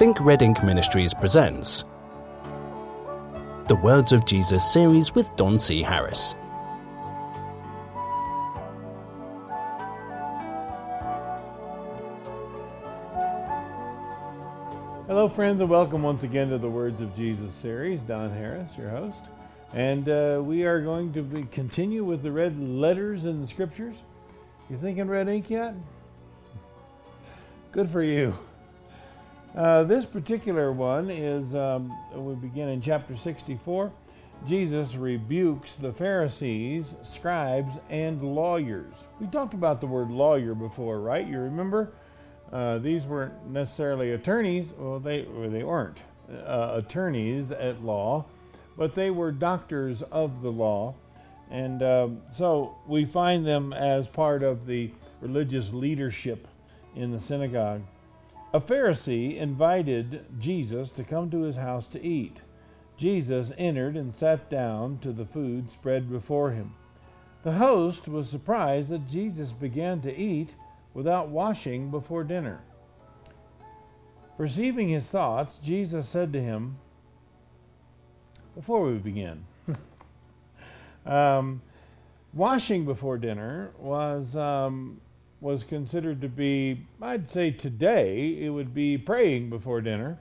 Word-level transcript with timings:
Think 0.00 0.18
Red 0.22 0.40
Ink 0.40 0.64
Ministries 0.64 1.12
presents 1.12 1.84
the 3.68 3.78
Words 3.82 4.14
of 4.14 4.24
Jesus 4.24 4.72
series 4.72 5.14
with 5.14 5.36
Don 5.36 5.58
C. 5.58 5.82
Harris. 5.82 6.34
Hello, 15.06 15.28
friends, 15.28 15.60
and 15.60 15.68
welcome 15.68 16.02
once 16.02 16.22
again 16.22 16.48
to 16.48 16.56
the 16.56 16.70
Words 16.70 17.02
of 17.02 17.14
Jesus 17.14 17.54
series. 17.56 18.00
Don 18.00 18.30
Harris, 18.30 18.70
your 18.78 18.88
host. 18.88 19.24
And 19.74 20.08
uh, 20.08 20.40
we 20.42 20.62
are 20.62 20.80
going 20.80 21.12
to 21.12 21.20
be, 21.22 21.42
continue 21.52 22.04
with 22.04 22.22
the 22.22 22.32
red 22.32 22.58
letters 22.58 23.26
in 23.26 23.42
the 23.42 23.46
scriptures. 23.46 23.96
You 24.70 24.78
thinking 24.78 25.08
red 25.08 25.28
ink 25.28 25.50
yet? 25.50 25.74
Good 27.72 27.90
for 27.90 28.02
you. 28.02 28.34
Uh, 29.56 29.82
this 29.82 30.04
particular 30.04 30.72
one 30.72 31.10
is, 31.10 31.54
um, 31.56 31.92
we 32.14 32.34
begin 32.34 32.68
in 32.68 32.80
chapter 32.80 33.16
64. 33.16 33.90
Jesus 34.46 34.94
rebukes 34.94 35.74
the 35.74 35.92
Pharisees, 35.92 36.94
scribes, 37.02 37.74
and 37.90 38.22
lawyers. 38.22 38.94
We 39.20 39.26
talked 39.26 39.54
about 39.54 39.80
the 39.80 39.86
word 39.86 40.10
lawyer 40.10 40.54
before, 40.54 41.00
right? 41.00 41.26
You 41.26 41.40
remember? 41.40 41.92
Uh, 42.52 42.78
these 42.78 43.04
weren't 43.04 43.48
necessarily 43.48 44.12
attorneys. 44.12 44.68
Well, 44.78 44.98
they 44.98 45.26
well, 45.28 45.50
they 45.50 45.62
weren't 45.62 45.98
uh, 46.30 46.80
attorneys 46.82 47.52
at 47.52 47.82
law, 47.82 48.24
but 48.76 48.94
they 48.94 49.10
were 49.10 49.30
doctors 49.30 50.02
of 50.10 50.42
the 50.42 50.50
law, 50.50 50.94
and 51.50 51.82
um, 51.82 52.22
so 52.32 52.76
we 52.88 53.04
find 53.04 53.46
them 53.46 53.72
as 53.72 54.08
part 54.08 54.42
of 54.42 54.66
the 54.66 54.90
religious 55.20 55.72
leadership 55.72 56.48
in 56.96 57.12
the 57.12 57.20
synagogue. 57.20 57.82
A 58.52 58.60
Pharisee 58.60 59.36
invited 59.36 60.24
Jesus 60.40 60.90
to 60.92 61.04
come 61.04 61.30
to 61.30 61.42
his 61.42 61.54
house 61.54 61.86
to 61.88 62.04
eat. 62.04 62.38
Jesus 62.96 63.52
entered 63.56 63.96
and 63.96 64.12
sat 64.12 64.50
down 64.50 64.98
to 64.98 65.12
the 65.12 65.24
food 65.24 65.70
spread 65.70 66.10
before 66.10 66.50
him. 66.50 66.74
The 67.44 67.52
host 67.52 68.08
was 68.08 68.28
surprised 68.28 68.88
that 68.88 69.08
Jesus 69.08 69.52
began 69.52 70.00
to 70.02 70.14
eat 70.14 70.50
without 70.94 71.28
washing 71.28 71.92
before 71.92 72.24
dinner. 72.24 72.60
Perceiving 74.36 74.88
his 74.88 75.06
thoughts, 75.06 75.58
Jesus 75.58 76.08
said 76.08 76.32
to 76.32 76.42
him, 76.42 76.76
Before 78.56 78.84
we 78.84 78.98
begin, 78.98 79.44
um, 81.06 81.62
washing 82.34 82.84
before 82.84 83.16
dinner 83.16 83.70
was 83.78 84.34
um, 84.34 85.00
was 85.40 85.64
considered 85.64 86.20
to 86.20 86.28
be, 86.28 86.86
I'd 87.00 87.28
say 87.28 87.50
today, 87.50 88.38
it 88.40 88.50
would 88.50 88.74
be 88.74 88.98
praying 88.98 89.50
before 89.50 89.80
dinner. 89.80 90.18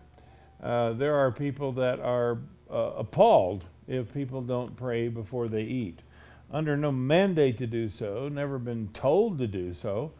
Uh, 0.62 0.94
there 0.94 1.16
are 1.16 1.32
people 1.32 1.72
that 1.74 2.00
are 2.00 2.40
uh, 2.72 2.92
appalled 2.98 3.66
if 3.88 4.14
people 4.14 4.42
don't 4.42 4.76
pray 4.76 5.08
before 5.08 5.48
they 5.48 5.64
eat. 5.64 6.00
Under 6.52 6.78
no 6.78 6.92
mandate 6.92 7.58
to 7.58 7.68
do 7.68 7.90
so, 7.90 8.30
never 8.30 8.58
been 8.58 8.90
told 8.94 9.38
to 9.40 9.48
do 9.48 9.74
so, 9.74 10.12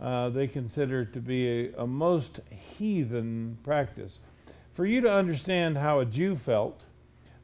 uh, 0.00 0.28
they 0.30 0.46
consider 0.46 1.02
it 1.02 1.12
to 1.12 1.20
be 1.20 1.48
a, 1.48 1.82
a 1.82 1.86
most 1.86 2.40
heathen 2.50 3.58
practice. 3.62 4.18
For 4.74 4.86
you 4.86 5.00
to 5.02 5.12
understand 5.12 5.78
how 5.78 6.00
a 6.00 6.04
Jew 6.04 6.36
felt, 6.36 6.80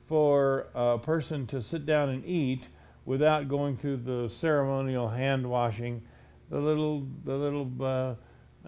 for 0.08 0.66
a 0.74 0.98
person 0.98 1.46
to 1.48 1.62
sit 1.62 1.86
down 1.86 2.08
and 2.08 2.24
eat 2.24 2.66
without 3.04 3.48
going 3.48 3.76
through 3.76 3.98
the 3.98 4.28
ceremonial 4.28 5.08
hand 5.08 5.48
washing, 5.48 6.02
the 6.50 6.58
little 6.58 7.06
the 7.24 7.34
little 7.34 7.70
uh, 7.80 8.14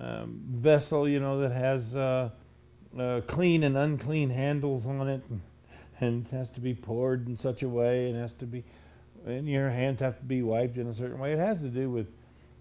um, 0.01 0.41
vessel, 0.49 1.09
you 1.09 1.21
know, 1.21 1.41
that 1.41 1.53
has 1.53 1.95
uh, 1.95 2.31
uh, 2.99 3.21
clean 3.27 3.65
and 3.65 3.77
unclean 3.77 4.31
handles 4.31 4.87
on 4.87 5.09
it, 5.09 5.23
and, 5.29 5.41
and, 6.01 6.29
has 6.29 6.51
to 6.51 6.61
be 6.61 6.75
poured 6.75 7.27
in 7.27 7.37
such 7.37 7.63
a 7.63 7.69
way, 7.69 8.09
and 8.09 8.17
has 8.17 8.33
to 8.35 8.47
be, 8.47 8.65
and 9.27 9.49
your 9.49 9.69
hands 9.69 10.01
have 10.01 10.19
to 10.19 10.25
be 10.25 10.43
wiped 10.43 10.79
in 10.79 10.87
a 10.87 10.95
certain 10.95 11.19
way. 11.19 11.33
It 11.33 11.39
has 11.39 11.61
to 11.61 11.69
do 11.69 11.91
with 11.91 12.07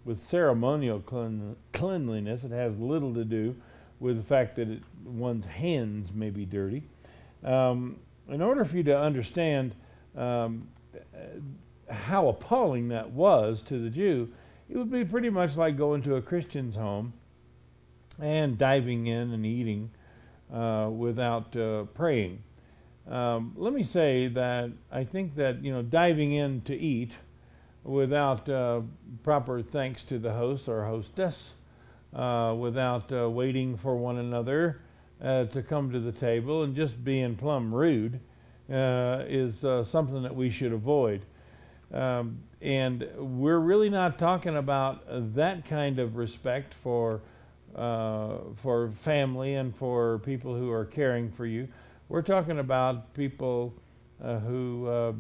with 0.03 0.21
ceremonial 0.23 0.99
clean, 0.99 1.55
cleanliness. 1.73 2.43
It 2.43 2.51
has 2.51 2.75
little 2.77 3.13
to 3.13 3.23
do 3.23 3.55
with 3.99 4.17
the 4.17 4.23
fact 4.23 4.55
that 4.55 4.67
it, 4.67 4.81
one's 5.05 5.45
hands 5.45 6.11
may 6.11 6.31
be 6.31 6.45
dirty. 6.45 6.83
Um, 7.43 7.97
in 8.27 8.41
order 8.41 8.65
for 8.65 8.77
you 8.77 8.83
to 8.83 8.97
understand 8.97 9.75
um, 10.17 10.67
how 11.89 12.29
appalling 12.29 12.87
that 12.89 13.11
was 13.11 13.61
to 13.63 13.81
the 13.81 13.89
Jew, 13.89 14.29
it 14.71 14.77
would 14.77 14.91
be 14.91 15.03
pretty 15.03 15.29
much 15.29 15.57
like 15.57 15.77
going 15.77 16.01
to 16.03 16.15
a 16.15 16.21
Christian's 16.21 16.77
home 16.77 17.11
and 18.19 18.57
diving 18.57 19.07
in 19.07 19.33
and 19.33 19.45
eating 19.45 19.91
uh, 20.53 20.89
without 20.89 21.53
uh, 21.57 21.83
praying. 21.93 22.41
Um, 23.09 23.53
let 23.57 23.73
me 23.73 23.83
say 23.83 24.27
that 24.29 24.71
I 24.89 25.03
think 25.03 25.35
that 25.35 25.61
you 25.61 25.73
know 25.73 25.81
diving 25.81 26.33
in 26.33 26.61
to 26.61 26.75
eat 26.75 27.11
without 27.83 28.47
uh, 28.47 28.81
proper 29.23 29.61
thanks 29.61 30.03
to 30.03 30.19
the 30.19 30.31
host 30.31 30.69
or 30.69 30.85
hostess, 30.85 31.53
uh, 32.15 32.55
without 32.57 33.11
uh, 33.11 33.29
waiting 33.29 33.75
for 33.75 33.97
one 33.97 34.19
another 34.19 34.79
uh, 35.21 35.45
to 35.45 35.61
come 35.61 35.91
to 35.91 35.99
the 35.99 36.11
table, 36.13 36.63
and 36.63 36.75
just 36.75 37.03
being 37.03 37.35
plumb 37.35 37.73
rude 37.73 38.21
is 38.69 39.59
something 39.89 40.23
that 40.23 40.33
we 40.33 40.49
should 40.49 40.71
avoid. 40.71 41.25
Um, 41.93 42.37
and 42.61 43.07
we're 43.17 43.59
really 43.59 43.89
not 43.89 44.19
talking 44.19 44.57
about 44.57 45.03
that 45.35 45.65
kind 45.65 45.99
of 45.99 46.15
respect 46.15 46.73
for 46.75 47.21
uh, 47.75 48.37
for 48.57 48.91
family 48.91 49.55
and 49.55 49.75
for 49.75 50.19
people 50.19 50.55
who 50.55 50.69
are 50.69 50.85
caring 50.85 51.31
for 51.31 51.45
you. 51.45 51.67
We're 52.09 52.21
talking 52.21 52.59
about 52.59 53.13
people 53.13 53.73
uh, 54.23 54.39
who 54.39 54.87
uh, 54.87 55.13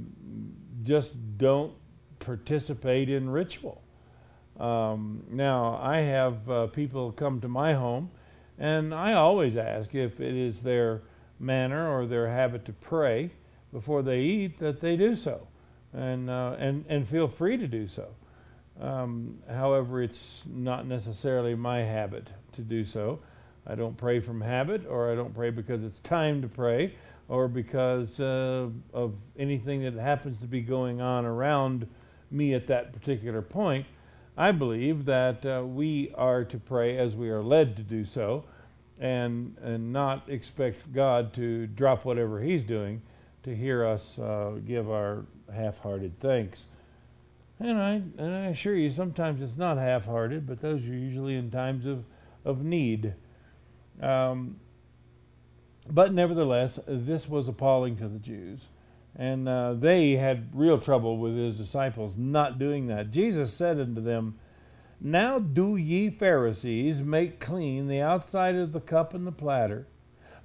just 0.83 1.15
don't 1.37 1.73
participate 2.19 3.09
in 3.09 3.29
ritual. 3.29 3.81
Um, 4.59 5.23
now, 5.29 5.79
I 5.81 5.99
have 5.99 6.49
uh, 6.49 6.67
people 6.67 7.13
come 7.13 7.39
to 7.41 7.47
my 7.47 7.73
home, 7.73 8.11
and 8.59 8.93
I 8.93 9.13
always 9.13 9.55
ask 9.55 9.95
if 9.95 10.19
it 10.19 10.35
is 10.35 10.59
their 10.59 11.01
manner 11.39 11.89
or 11.89 12.05
their 12.05 12.27
habit 12.27 12.65
to 12.65 12.73
pray 12.73 13.31
before 13.71 14.03
they 14.03 14.19
eat 14.19 14.59
that 14.59 14.81
they 14.81 14.97
do 14.97 15.15
so 15.15 15.47
and 15.93 16.29
uh, 16.29 16.55
and 16.59 16.85
and 16.87 17.07
feel 17.07 17.27
free 17.27 17.57
to 17.57 17.67
do 17.67 17.87
so. 17.87 18.07
Um, 18.79 19.39
however, 19.49 20.01
it's 20.01 20.43
not 20.47 20.87
necessarily 20.87 21.55
my 21.55 21.79
habit 21.79 22.27
to 22.53 22.61
do 22.61 22.85
so. 22.85 23.19
I 23.67 23.75
don't 23.75 23.95
pray 23.95 24.19
from 24.19 24.41
habit, 24.41 24.87
or 24.87 25.11
I 25.11 25.15
don't 25.15 25.35
pray 25.35 25.51
because 25.51 25.83
it's 25.83 25.99
time 25.99 26.41
to 26.41 26.47
pray, 26.47 26.95
or 27.27 27.47
because 27.47 28.19
uh, 28.19 28.69
of 28.93 29.13
anything 29.37 29.83
that 29.83 29.93
happens 29.93 30.37
to 30.39 30.47
be 30.47 30.61
going 30.61 31.01
on 31.01 31.25
around 31.25 31.87
me 32.31 32.53
at 32.53 32.67
that 32.67 32.93
particular 32.93 33.41
point. 33.41 33.85
I 34.37 34.51
believe 34.51 35.05
that 35.05 35.45
uh, 35.45 35.63
we 35.65 36.13
are 36.15 36.45
to 36.45 36.57
pray 36.57 36.97
as 36.97 37.15
we 37.15 37.29
are 37.29 37.43
led 37.43 37.75
to 37.75 37.83
do 37.83 38.05
so, 38.05 38.45
and 38.99 39.55
and 39.61 39.91
not 39.93 40.29
expect 40.29 40.91
God 40.93 41.33
to 41.35 41.67
drop 41.67 42.05
whatever 42.05 42.41
He's 42.41 42.63
doing 42.63 43.01
to 43.43 43.55
hear 43.55 43.85
us 43.85 44.17
uh, 44.19 44.51
give 44.65 44.89
our 44.89 45.25
half-hearted 45.53 46.19
thanks. 46.19 46.65
And 47.59 47.77
I 47.77 48.01
and 48.17 48.33
I 48.33 48.45
assure 48.47 48.75
you, 48.75 48.89
sometimes 48.89 49.39
it's 49.39 49.57
not 49.57 49.77
half-hearted, 49.77 50.47
but 50.47 50.61
those 50.61 50.81
are 50.87 50.93
usually 50.93 51.35
in 51.35 51.51
times 51.51 51.85
of 51.85 52.03
of 52.43 52.63
need. 52.63 53.13
Um, 54.01 54.55
but 55.87 56.11
nevertheless, 56.11 56.79
this 56.87 57.29
was 57.29 57.47
appalling 57.47 57.97
to 57.97 58.07
the 58.07 58.17
Jews, 58.17 58.61
and 59.15 59.47
uh, 59.47 59.73
they 59.73 60.13
had 60.13 60.49
real 60.55 60.79
trouble 60.79 61.17
with 61.17 61.35
his 61.35 61.55
disciples 61.55 62.15
not 62.17 62.57
doing 62.57 62.87
that. 62.87 63.11
Jesus 63.11 63.53
said 63.53 63.79
unto 63.79 64.01
them, 64.01 64.39
"Now 64.99 65.37
do 65.37 65.75
ye 65.75 66.09
Pharisees 66.09 67.01
make 67.01 67.39
clean 67.39 67.87
the 67.87 68.01
outside 68.01 68.55
of 68.55 68.71
the 68.71 68.81
cup 68.81 69.13
and 69.13 69.27
the 69.27 69.31
platter, 69.31 69.85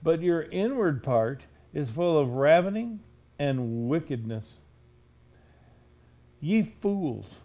but 0.03 0.21
your 0.21 0.43
inward 0.43 1.03
part 1.03 1.45
is 1.73 1.91
full 1.91 2.19
of 2.19 2.35
ravening 2.35 3.01
and 3.39 3.89
wickedness." 3.89 4.59
Ye 6.47 6.63
fools, 6.63 7.39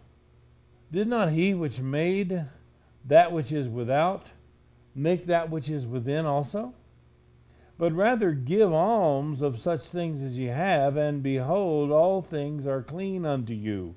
did 0.92 1.08
not 1.08 1.32
he 1.32 1.56
which 1.56 1.80
made 1.80 2.46
that 3.04 3.32
which 3.32 3.52
is 3.52 3.68
without 3.68 4.28
make 4.94 5.26
that 5.26 5.50
which 5.50 5.70
is 5.70 5.88
within 5.88 6.28
also? 6.28 6.76
But 7.80 7.94
rather 7.94 8.32
give 8.32 8.72
alms 8.72 9.42
of 9.42 9.60
such 9.60 9.82
things 9.82 10.22
as 10.22 10.38
ye 10.38 10.46
have, 10.46 10.98
and 10.98 11.24
behold, 11.24 11.90
all 11.90 12.22
things 12.22 12.68
are 12.68 12.84
clean 12.84 13.26
unto 13.26 13.54
you. 13.54 13.96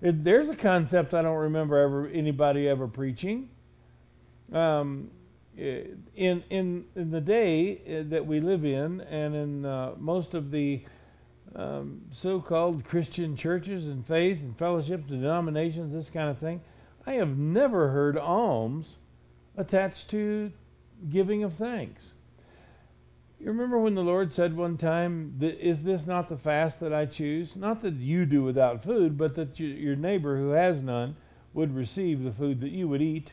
It, 0.00 0.24
there's 0.24 0.48
a 0.48 0.56
concept 0.56 1.14
I 1.14 1.22
don't 1.22 1.36
remember 1.36 1.78
ever 1.78 2.08
anybody 2.08 2.68
ever 2.68 2.88
preaching. 2.88 3.48
Um, 4.52 5.08
in 5.56 6.02
in 6.50 6.84
in 6.96 7.10
the 7.12 7.20
day 7.20 7.80
uh, 7.86 8.10
that 8.10 8.26
we 8.26 8.40
live 8.40 8.64
in, 8.64 9.02
and 9.02 9.36
in 9.36 9.64
uh, 9.64 9.92
most 9.98 10.34
of 10.34 10.50
the 10.50 10.82
um, 11.54 12.02
so-called 12.10 12.84
Christian 12.84 13.36
churches 13.36 13.86
and 13.86 14.06
faith 14.06 14.40
and 14.40 14.56
fellowships, 14.56 15.10
and 15.10 15.20
denominations, 15.20 15.92
this 15.92 16.08
kind 16.08 16.30
of 16.30 16.38
thing. 16.38 16.60
I 17.06 17.14
have 17.14 17.36
never 17.36 17.88
heard 17.88 18.16
alms 18.16 18.96
attached 19.56 20.10
to 20.10 20.52
giving 21.10 21.42
of 21.42 21.54
thanks. 21.54 22.02
You 23.40 23.48
remember 23.48 23.78
when 23.78 23.96
the 23.96 24.02
Lord 24.02 24.32
said 24.32 24.56
one 24.56 24.78
time, 24.78 25.36
Is 25.40 25.82
this 25.82 26.06
not 26.06 26.28
the 26.28 26.36
fast 26.36 26.78
that 26.78 26.94
I 26.94 27.06
choose? 27.06 27.56
Not 27.56 27.82
that 27.82 27.94
you 27.94 28.24
do 28.24 28.44
without 28.44 28.84
food, 28.84 29.18
but 29.18 29.34
that 29.34 29.58
your 29.58 29.96
neighbor 29.96 30.36
who 30.36 30.50
has 30.50 30.80
none 30.80 31.16
would 31.52 31.74
receive 31.74 32.22
the 32.22 32.30
food 32.30 32.60
that 32.60 32.70
you 32.70 32.86
would 32.86 33.02
eat. 33.02 33.32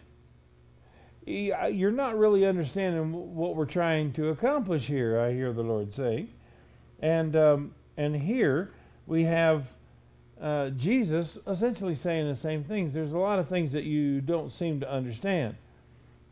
You're 1.27 1.91
not 1.91 2.17
really 2.17 2.47
understanding 2.47 3.35
what 3.35 3.55
we're 3.55 3.65
trying 3.65 4.11
to 4.13 4.29
accomplish 4.29 4.87
here, 4.87 5.19
I 5.19 5.31
hear 5.31 5.53
the 5.53 5.61
Lord 5.61 5.93
say. 5.93 6.29
And, 7.01 7.35
um, 7.35 7.75
and 7.99 8.15
here 8.15 8.71
we 9.07 9.25
have 9.25 9.67
uh, 10.41 10.69
Jesus 10.69 11.37
essentially 11.45 11.95
saying 11.95 12.29
the 12.29 12.35
same 12.35 12.63
things. 12.63 12.93
There's 12.93 13.11
a 13.11 13.17
lot 13.17 13.39
of 13.39 13.49
things 13.49 13.73
that 13.73 13.83
you 13.83 14.21
don't 14.21 14.53
seem 14.53 14.79
to 14.79 14.89
understand. 14.89 15.57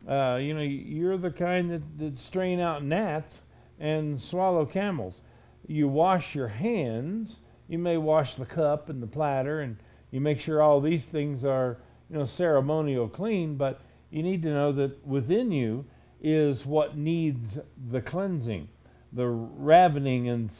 Uh, 0.08 0.38
you 0.40 0.54
know, 0.54 0.62
you're 0.62 1.18
the 1.18 1.30
kind 1.30 1.70
that, 1.70 1.98
that 1.98 2.16
strain 2.16 2.58
out 2.58 2.82
gnats 2.82 3.40
and 3.78 4.18
swallow 4.18 4.64
camels. 4.64 5.20
You 5.66 5.88
wash 5.88 6.34
your 6.34 6.48
hands. 6.48 7.36
You 7.68 7.76
may 7.76 7.98
wash 7.98 8.36
the 8.36 8.46
cup 8.46 8.88
and 8.88 9.02
the 9.02 9.06
platter, 9.06 9.60
and 9.60 9.76
you 10.10 10.22
make 10.22 10.40
sure 10.40 10.62
all 10.62 10.80
these 10.80 11.04
things 11.04 11.44
are, 11.44 11.76
you 12.08 12.16
know, 12.16 12.24
ceremonial 12.24 13.08
clean. 13.08 13.56
But 13.56 13.82
you 14.08 14.22
need 14.22 14.42
to 14.44 14.48
know 14.48 14.72
that 14.72 15.06
within 15.06 15.52
you 15.52 15.84
is 16.22 16.64
what 16.64 16.96
needs 16.96 17.58
the 17.90 18.00
cleansing, 18.00 18.68
the 19.12 19.26
ravening 19.26 20.28
and 20.28 20.50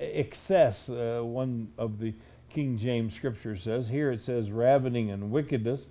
excess. 0.00 0.88
Uh, 0.88 1.20
one 1.22 1.68
of 1.78 1.98
the 1.98 2.14
King 2.50 2.78
James 2.78 3.14
Scripture 3.14 3.56
says 3.56 3.88
here 3.88 4.10
it 4.10 4.20
says 4.20 4.50
ravening 4.50 5.10
and 5.10 5.30
wickedness. 5.30 5.86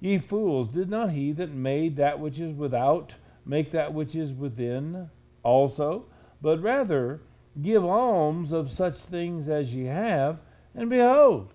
Ye 0.00 0.18
fools, 0.18 0.68
did 0.68 0.88
not 0.88 1.10
he 1.10 1.32
that 1.32 1.50
made 1.50 1.96
that 1.96 2.20
which 2.20 2.38
is 2.38 2.54
without 2.54 3.14
make 3.44 3.70
that 3.72 3.92
which 3.92 4.14
is 4.14 4.32
within? 4.32 5.10
also, 5.42 6.04
but 6.40 6.62
rather 6.62 7.20
give 7.60 7.84
alms 7.84 8.52
of 8.52 8.72
such 8.72 8.96
things 8.96 9.48
as 9.48 9.74
ye 9.74 9.84
have, 9.84 10.38
and 10.74 10.88
behold, 10.88 11.52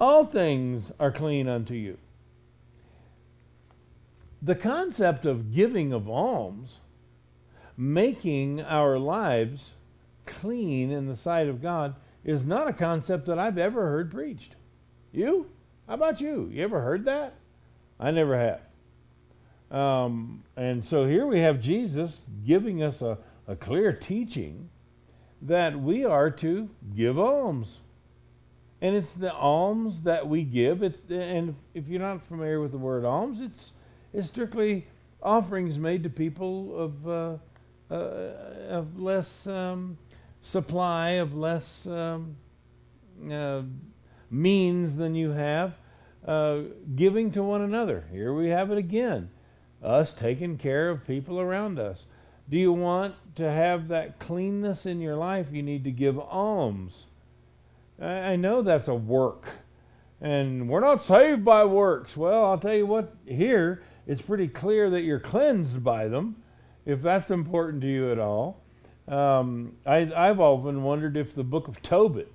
all 0.00 0.24
things 0.24 0.92
are 0.98 1.12
clean 1.12 1.48
unto 1.48 1.74
you. 1.74 1.98
The 4.40 4.54
concept 4.54 5.26
of 5.26 5.52
giving 5.52 5.92
of 5.92 6.08
alms, 6.08 6.78
making 7.78 8.60
our 8.60 8.98
lives 8.98 9.72
clean 10.26 10.90
in 10.90 11.06
the 11.06 11.16
sight 11.16 11.48
of 11.48 11.62
God, 11.62 11.94
is 12.24 12.44
not 12.44 12.68
a 12.68 12.72
concept 12.72 13.26
that 13.26 13.38
I've 13.38 13.56
ever 13.56 13.86
heard 13.86 14.10
preached. 14.10 14.56
You? 15.12 15.46
How 15.86 15.94
about 15.94 16.20
you? 16.20 16.50
You 16.52 16.64
ever 16.64 16.80
heard 16.80 17.04
that? 17.06 17.34
I 17.98 18.10
never 18.10 18.36
have. 18.36 18.60
Um, 19.70 20.42
and 20.56 20.84
so 20.84 21.06
here 21.06 21.26
we 21.26 21.40
have 21.40 21.60
Jesus 21.60 22.22
giving 22.44 22.82
us 22.82 23.00
a, 23.00 23.16
a 23.46 23.54
clear 23.54 23.92
teaching 23.92 24.68
that 25.42 25.78
we 25.80 26.04
are 26.04 26.30
to 26.30 26.68
give 26.96 27.18
alms. 27.18 27.78
And 28.80 28.96
it's 28.96 29.12
the 29.12 29.32
alms 29.32 30.02
that 30.02 30.28
we 30.28 30.42
give. 30.42 30.82
It's, 30.82 30.98
and 31.10 31.54
if 31.74 31.88
you're 31.88 32.00
not 32.00 32.22
familiar 32.26 32.60
with 32.60 32.72
the 32.72 32.78
word 32.78 33.04
alms, 33.04 33.40
it's, 33.40 33.72
it's 34.12 34.28
strictly 34.28 34.86
offerings 35.22 35.78
made 35.78 36.02
to 36.02 36.10
people 36.10 36.78
of, 36.78 37.08
uh, 37.08 37.36
uh, 37.90 37.94
of 38.68 39.00
less 39.00 39.46
um, 39.46 39.98
supply, 40.42 41.10
of 41.12 41.34
less 41.34 41.86
um, 41.86 42.36
uh, 43.30 43.62
means 44.30 44.96
than 44.96 45.14
you 45.14 45.30
have, 45.30 45.74
uh, 46.26 46.60
giving 46.94 47.30
to 47.32 47.42
one 47.42 47.62
another. 47.62 48.04
Here 48.10 48.34
we 48.34 48.48
have 48.48 48.70
it 48.70 48.78
again 48.78 49.30
us 49.82 50.12
taking 50.14 50.58
care 50.58 50.90
of 50.90 51.06
people 51.06 51.40
around 51.40 51.78
us. 51.78 52.04
Do 52.50 52.58
you 52.58 52.72
want 52.72 53.14
to 53.36 53.50
have 53.50 53.88
that 53.88 54.18
cleanness 54.18 54.86
in 54.86 55.00
your 55.00 55.16
life? 55.16 55.48
You 55.52 55.62
need 55.62 55.84
to 55.84 55.90
give 55.90 56.18
alms. 56.18 57.06
I 58.00 58.36
know 58.36 58.62
that's 58.62 58.88
a 58.88 58.94
work. 58.94 59.46
And 60.20 60.68
we're 60.68 60.80
not 60.80 61.04
saved 61.04 61.44
by 61.44 61.64
works. 61.64 62.16
Well, 62.16 62.44
I'll 62.44 62.58
tell 62.58 62.74
you 62.74 62.86
what, 62.86 63.14
here 63.26 63.82
it's 64.06 64.22
pretty 64.22 64.48
clear 64.48 64.90
that 64.90 65.02
you're 65.02 65.20
cleansed 65.20 65.84
by 65.84 66.08
them, 66.08 66.36
if 66.88 67.02
that's 67.02 67.30
important 67.30 67.82
to 67.82 67.86
you 67.86 68.10
at 68.10 68.18
all. 68.18 68.62
Um, 69.06 69.76
I, 69.86 70.06
have 70.06 70.40
often 70.40 70.82
wondered 70.82 71.18
if 71.18 71.34
the 71.34 71.44
book 71.44 71.68
of 71.68 71.80
Tobit, 71.82 72.32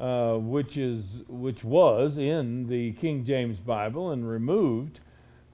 uh, 0.00 0.36
which 0.36 0.78
is 0.78 1.22
which 1.28 1.62
was 1.62 2.16
in 2.16 2.66
the 2.66 2.92
King 2.92 3.24
James 3.24 3.58
Bible 3.58 4.10
and 4.10 4.26
removed, 4.28 5.00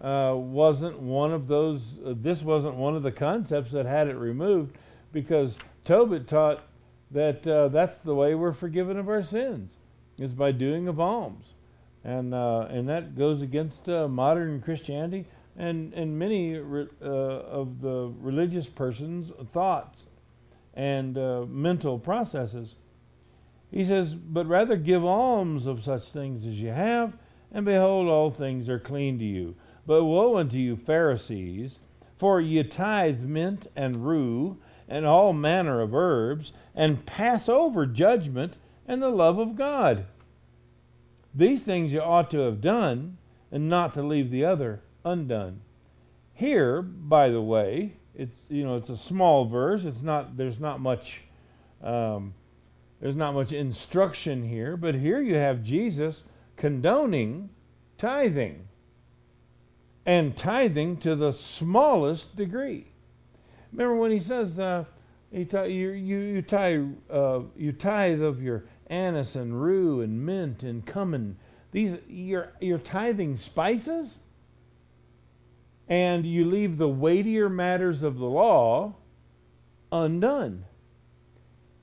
uh, 0.01 0.35
wasn't 0.37 0.99
one 1.01 1.33
of 1.33 1.49
those, 1.49 1.97
uh, 2.07 2.15
this 2.17 2.43
wasn't 2.43 2.77
one 2.77 2.95
of 2.95 3.03
the 3.03 3.11
concepts 3.11 3.73
that 3.73 3.85
had 3.85 4.07
it 4.07 4.17
removed 4.17 4.77
because 5.13 5.59
Tobit 5.85 6.29
taught 6.29 6.63
that 7.11 7.45
uh, 7.47 7.69
that's 7.69 8.03
the 8.03 8.15
way 8.15 8.37
we're 8.37 8.53
forgiven 8.53 8.97
of 8.97 9.09
our 9.09 9.25
sins, 9.25 9.73
is 10.19 10.33
by 10.33 10.53
doing 10.53 10.87
of 10.87 11.01
alms. 11.01 11.47
And, 12.05 12.33
uh, 12.33 12.69
and 12.71 12.89
that 12.89 13.19
goes 13.19 13.43
against 13.43 13.89
uh, 13.89 14.07
modern 14.07 14.61
Christianity 14.61 15.27
and, 15.59 15.93
and 15.95 16.19
many 16.19 16.55
re- 16.55 16.89
uh, 17.03 17.07
of 17.07 17.81
the 17.81 18.13
religious 18.21 18.67
person's 18.67 19.33
thoughts 19.53 20.05
and 20.75 21.17
uh, 21.17 21.47
mental 21.49 21.99
processes. 21.99 22.75
He 23.71 23.85
says, 23.85 24.15
But 24.15 24.47
rather 24.47 24.77
give 24.77 25.05
alms 25.05 25.67
of 25.67 25.85
such 25.85 26.05
things 26.05 26.47
as 26.47 26.61
you 26.61 26.69
have, 26.69 27.17
and 27.53 27.65
behold, 27.65 28.09
all 28.09 28.31
things 28.31 28.69
are 28.69 28.79
clean 28.79 29.19
to 29.19 29.25
you. 29.25 29.55
But 29.87 30.05
woe 30.05 30.37
unto 30.37 30.59
you, 30.59 30.77
Pharisees, 30.77 31.79
for 32.19 32.41
ye 32.41 32.63
tithe 32.63 33.21
mint 33.21 33.67
and 33.77 34.07
rue 34.07 34.59
and 34.89 35.05
all 35.05 35.33
manner 35.33 35.81
of 35.81 35.95
herbs, 35.95 36.53
and 36.75 37.05
pass 37.07 37.49
over 37.49 37.87
judgment 37.87 38.55
and 38.87 39.03
the 39.03 39.09
love 39.09 39.39
of 39.39 39.57
God. 39.57 40.05
These 41.35 41.63
things 41.65 41.93
you 41.93 42.01
ought 42.01 42.31
to 42.31 42.39
have 42.41 42.61
done, 42.61 43.19
and 43.51 43.69
not 43.69 43.95
to 43.95 44.03
leave 44.03 44.31
the 44.31 44.45
other 44.45 44.81
undone. 45.07 45.61
Here, 46.35 46.83
by 46.83 47.31
the 47.31 47.41
way, 47.41 47.95
it's 48.15 48.37
you 48.51 48.65
know 48.65 48.77
it's 48.77 48.91
a 48.91 48.97
small 48.97 49.47
verse. 49.47 49.85
It's 49.85 50.03
not 50.03 50.37
there's 50.37 50.61
not 50.61 50.81
much 50.81 51.23
um, 51.83 52.35
there's 53.01 53.17
not 53.17 53.35
much 53.35 53.53
instruction 53.53 54.47
here, 54.47 54.77
but 54.77 54.95
here 54.95 55.21
you 55.21 55.35
have 55.37 55.63
Jesus 55.63 56.25
condoning 56.57 57.51
tithing 57.99 58.67
and 60.05 60.37
tithing 60.37 60.97
to 60.99 61.17
the 61.17 61.33
smallest 61.33 62.37
degree. 62.37 62.87
Remember 63.73 63.97
when 63.97 64.11
he 64.11 64.21
says 64.21 64.59
uh, 64.59 64.85
you, 65.33 65.45
you, 65.65 65.91
you, 65.91 66.43
tithe, 66.43 66.87
uh, 67.11 67.41
you 67.57 67.73
tithe 67.73 68.23
of 68.23 68.43
your 68.43 68.65
anise 68.89 69.35
and 69.35 69.61
rue 69.61 70.01
and 70.01 70.25
mint 70.25 70.63
and 70.63 70.87
cumin. 70.87 71.37
These 71.73 71.99
you're, 72.09 72.53
you're 72.61 72.79
tithing 72.79 73.37
spices, 73.37 74.19
and 75.89 76.27
you 76.27 76.45
leave 76.45 76.79
the 76.79 76.89
weightier 76.89 77.49
matters 77.49 78.03
of 78.03 78.19
the 78.19 78.27
law 78.27 78.95
undone. 79.93 80.65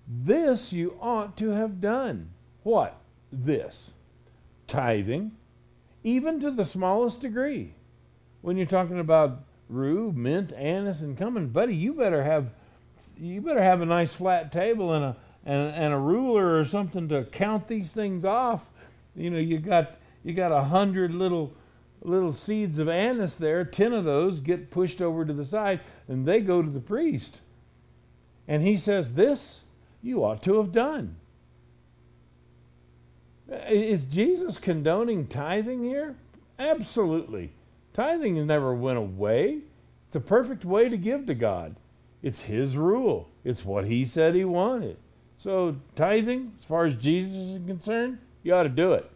This 0.07 0.74
you 0.74 0.98
ought 1.00 1.38
to 1.38 1.50
have 1.50 1.79
done. 1.79 2.31
What? 2.63 3.00
This. 3.31 3.91
Tithing, 4.67 5.31
even 6.03 6.39
to 6.39 6.51
the 6.51 6.65
smallest 6.65 7.22
degree 7.22 7.74
when 8.41 8.57
you're 8.57 8.65
talking 8.65 9.00
about 9.00 9.43
rue, 9.69 10.12
mint, 10.12 10.51
anise, 10.53 11.01
and 11.01 11.17
cumin, 11.17 11.48
buddy, 11.48 11.75
you 11.75 11.93
better 11.93 12.24
have 12.24 12.51
you 13.17 13.41
better 13.41 13.62
have 13.62 13.81
a 13.81 13.86
nice 13.86 14.13
flat 14.13 14.51
table 14.51 14.93
and 14.93 15.03
a 15.03 15.15
and, 15.45 15.75
and 15.75 15.93
a 15.93 15.98
ruler 15.98 16.57
or 16.57 16.63
something 16.63 17.10
to 17.10 17.25
count 17.25 17.67
these 17.67 17.91
things 17.91 18.24
off. 18.24 18.65
You 19.15 19.29
know, 19.29 19.39
you 19.39 19.60
got 19.60 19.98
you 20.24 20.33
got 20.33 20.51
a 20.51 20.63
hundred 20.63 21.13
little 21.13 21.53
little 22.03 22.33
seeds 22.33 22.77
of 22.77 22.89
anise 22.89 23.36
there. 23.36 23.63
Ten 23.65 23.93
of 23.93 24.03
those 24.03 24.39
get 24.39 24.72
pushed 24.72 25.01
over 25.01 25.25
to 25.25 25.33
the 25.33 25.45
side, 25.45 25.79
and 26.07 26.25
they 26.25 26.41
go 26.41 26.62
to 26.62 26.69
the 26.69 26.79
priest. 26.79 27.41
And 28.48 28.62
he 28.62 28.77
says, 28.77 29.13
"This 29.13 29.62
you 30.01 30.24
ought 30.24 30.43
to 30.43 30.57
have 30.57 30.72
done." 30.72 31.15
Is 33.69 34.05
Jesus 34.05 34.57
condoning 34.57 35.27
tithing 35.27 35.83
here? 35.83 36.15
Absolutely. 36.57 37.51
Tithing 37.93 38.45
never 38.48 38.74
went 38.74 38.98
away. 38.98 39.60
It's 40.07 40.15
a 40.15 40.19
perfect 40.19 40.65
way 40.65 40.89
to 40.89 40.98
give 40.98 41.25
to 41.27 41.36
God. 41.36 41.75
It's 42.22 42.41
His 42.41 42.77
rule, 42.77 43.27
it's 43.43 43.65
what 43.65 43.86
He 43.86 44.05
said 44.05 44.33
He 44.33 44.45
wanted. 44.45 44.98
So, 45.38 45.75
tithing, 45.95 46.53
as 46.57 46.65
far 46.65 46.86
as 46.86 46.95
Jesus 46.95 47.36
is 47.36 47.67
concerned, 47.67 48.17
you 48.43 48.55
ought 48.55 48.63
to 48.63 48.69
do 48.69 48.93
it. 48.93 49.10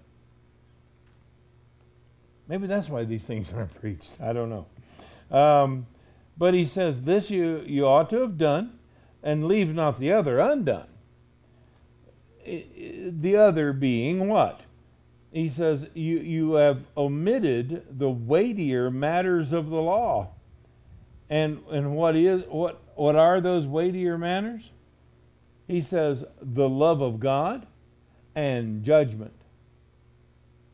Maybe 2.47 2.67
that's 2.67 2.89
why 2.89 3.03
these 3.03 3.23
things 3.25 3.51
aren't 3.53 3.73
preached. 3.79 4.11
I 4.21 4.33
don't 4.33 4.49
know. 4.49 5.37
Um, 5.37 5.87
but 6.37 6.53
he 6.53 6.65
says, 6.65 7.01
This 7.01 7.29
you, 7.29 7.63
you 7.65 7.85
ought 7.85 8.09
to 8.11 8.21
have 8.21 8.37
done, 8.37 8.79
and 9.23 9.47
leave 9.47 9.73
not 9.73 9.97
the 9.97 10.13
other 10.13 10.39
undone. 10.39 10.87
The 12.45 13.35
other 13.35 13.73
being 13.73 14.29
what? 14.29 14.61
he 15.31 15.49
says, 15.49 15.85
you, 15.93 16.17
you 16.17 16.53
have 16.53 16.81
omitted 16.95 17.85
the 17.99 18.09
weightier 18.09 18.89
matters 18.89 19.53
of 19.53 19.69
the 19.69 19.75
law. 19.75 20.29
And, 21.29 21.61
and 21.69 21.95
what, 21.95 22.15
is, 22.15 22.43
what, 22.47 22.81
what 22.95 23.15
are 23.15 23.41
those 23.41 23.65
weightier 23.67 24.17
matters? 24.17 24.71
He 25.67 25.81
says, 25.81 26.23
the 26.41 26.67
love 26.67 27.01
of 27.01 27.19
God 27.19 27.67
and 28.33 28.83
judgment. 28.83 29.33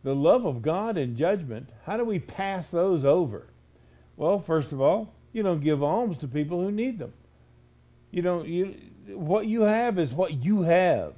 The 0.04 0.14
love 0.14 0.46
of 0.46 0.62
God 0.62 0.98
and 0.98 1.16
judgment, 1.16 1.70
how 1.86 1.98
do 1.98 2.04
we 2.04 2.20
pass 2.20 2.70
those 2.70 3.06
over? 3.06 3.48
Well, 4.18 4.40
first 4.40 4.72
of 4.72 4.82
all, 4.82 5.14
you 5.32 5.44
don't 5.44 5.62
give 5.62 5.82
alms 5.82 6.18
to 6.20 6.28
people 6.28 6.62
who 6.62 6.72
need 6.72 7.00
them. 7.00 7.14
You 8.12 8.22
don't 8.22 8.48
you 8.48 8.76
what 9.08 9.48
you 9.48 9.62
have 9.62 9.98
is 9.98 10.14
what 10.14 10.34
you 10.34 10.62
have. 10.62 11.14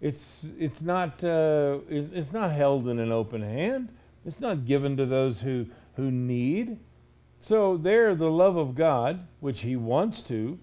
It's 0.00 0.46
it's 0.58 0.80
not 0.80 1.22
uh, 1.24 1.78
it's, 1.88 2.32
not 2.32 2.52
held 2.52 2.88
in 2.88 2.98
an 2.98 3.10
open 3.10 3.42
hand. 3.42 3.88
It's 4.24 4.40
not 4.40 4.64
given 4.64 4.96
to 4.96 5.06
those 5.06 5.40
who 5.40 5.66
who 5.96 6.10
need. 6.10 6.78
So 7.40 7.76
there, 7.76 8.14
the 8.14 8.30
love 8.30 8.56
of 8.56 8.74
God, 8.74 9.26
which 9.40 9.60
He 9.60 9.74
wants 9.74 10.20
to 10.22 10.58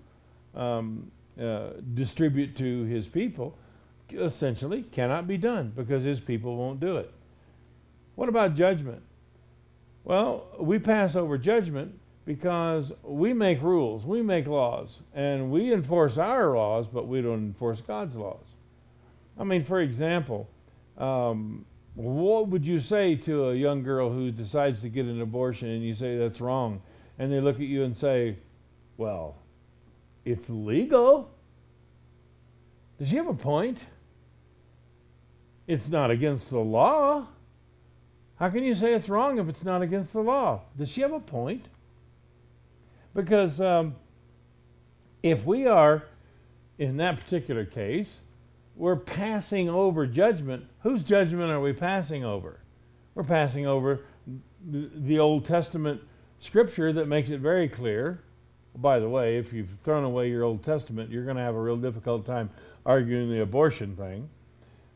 um, 0.56 1.12
uh, 1.40 1.72
distribute 1.94 2.56
to 2.58 2.84
His 2.84 3.08
people, 3.08 3.58
essentially 4.14 4.84
cannot 4.84 5.28
be 5.28 5.38
done 5.38 5.72
because 5.76 6.04
His 6.04 6.20
people 6.20 6.56
won't 6.56 6.80
do 6.80 6.98
it. 6.98 7.12
What 8.16 8.30
about 8.30 8.56
judgment? 8.56 9.02
Well, 10.04 10.48
we 10.60 10.80
pass 10.80 11.16
over 11.16 11.38
judgment 11.38 11.98
because 12.26 12.92
we 13.04 13.34
make 13.34 13.62
rules, 13.62 14.06
we 14.06 14.22
make 14.22 14.46
laws, 14.46 14.98
and 15.14 15.52
we 15.52 15.74
enforce 15.74 16.18
our 16.18 16.56
laws, 16.56 16.86
but 16.88 17.08
we 17.08 17.22
don't 17.22 17.40
enforce 17.40 17.82
God's 17.82 18.16
laws. 18.16 18.46
I 19.38 19.44
mean, 19.44 19.64
for 19.64 19.82
example, 19.82 20.50
um, 20.98 21.66
what 21.96 22.48
would 22.50 22.66
you 22.66 22.80
say 22.80 23.16
to 23.16 23.50
a 23.50 23.56
young 23.56 23.84
girl 23.84 24.12
who 24.12 24.32
decides 24.32 24.82
to 24.82 24.90
get 24.90 25.06
an 25.06 25.22
abortion 25.22 25.70
and 25.70 25.84
you 25.84 25.94
say 25.94 26.18
that's 26.18 26.40
wrong? 26.40 26.82
And 27.18 27.32
they 27.32 27.40
look 27.40 27.56
at 27.56 27.68
you 27.68 27.84
and 27.84 27.96
say, 27.96 28.38
well, 28.98 29.36
it's 30.26 30.50
legal. 30.50 31.32
Does 32.98 33.10
she 33.10 33.16
have 33.16 33.28
a 33.28 33.34
point? 33.34 33.80
It's 35.70 35.88
not 35.88 36.10
against 36.10 36.50
the 36.50 36.58
law. 36.58 37.28
How 38.38 38.50
can 38.50 38.64
you 38.64 38.74
say 38.74 38.96
it's 38.96 39.08
wrong 39.08 39.38
if 39.38 39.48
it's 39.48 39.64
not 39.64 39.84
against 39.84 40.14
the 40.14 40.20
law? 40.20 40.62
Does 40.76 40.90
she 40.90 41.02
have 41.02 41.14
a 41.14 41.20
point? 41.20 41.68
Because 43.14 43.62
um, 43.62 43.96
if 45.22 45.46
we 45.46 45.68
are, 45.68 46.06
in 46.80 46.98
that 46.98 47.20
particular 47.20 47.66
case, 47.66 48.18
we're 48.76 48.96
passing 48.96 49.70
over 49.70 50.08
judgment, 50.08 50.66
whose 50.82 51.04
judgment 51.04 51.52
are 51.52 51.62
we 51.62 51.74
passing 51.74 52.26
over? 52.26 52.62
We're 53.14 53.24
passing 53.24 53.68
over 53.68 54.02
the 54.68 55.20
Old 55.20 55.46
Testament 55.46 56.02
scripture 56.40 56.92
that 56.94 57.08
makes 57.08 57.30
it 57.30 57.42
very 57.42 57.70
clear. 57.70 58.24
By 58.76 58.98
the 58.98 59.10
way, 59.10 59.38
if 59.38 59.54
you've 59.54 59.70
thrown 59.84 60.04
away 60.04 60.32
your 60.32 60.46
Old 60.46 60.64
Testament, 60.64 61.12
you're 61.12 61.26
going 61.26 61.38
to 61.38 61.44
have 61.44 61.54
a 61.54 61.62
real 61.62 61.78
difficult 61.78 62.26
time 62.26 62.50
arguing 62.88 63.30
the 63.30 63.44
abortion 63.44 63.96
thing. 63.96 64.28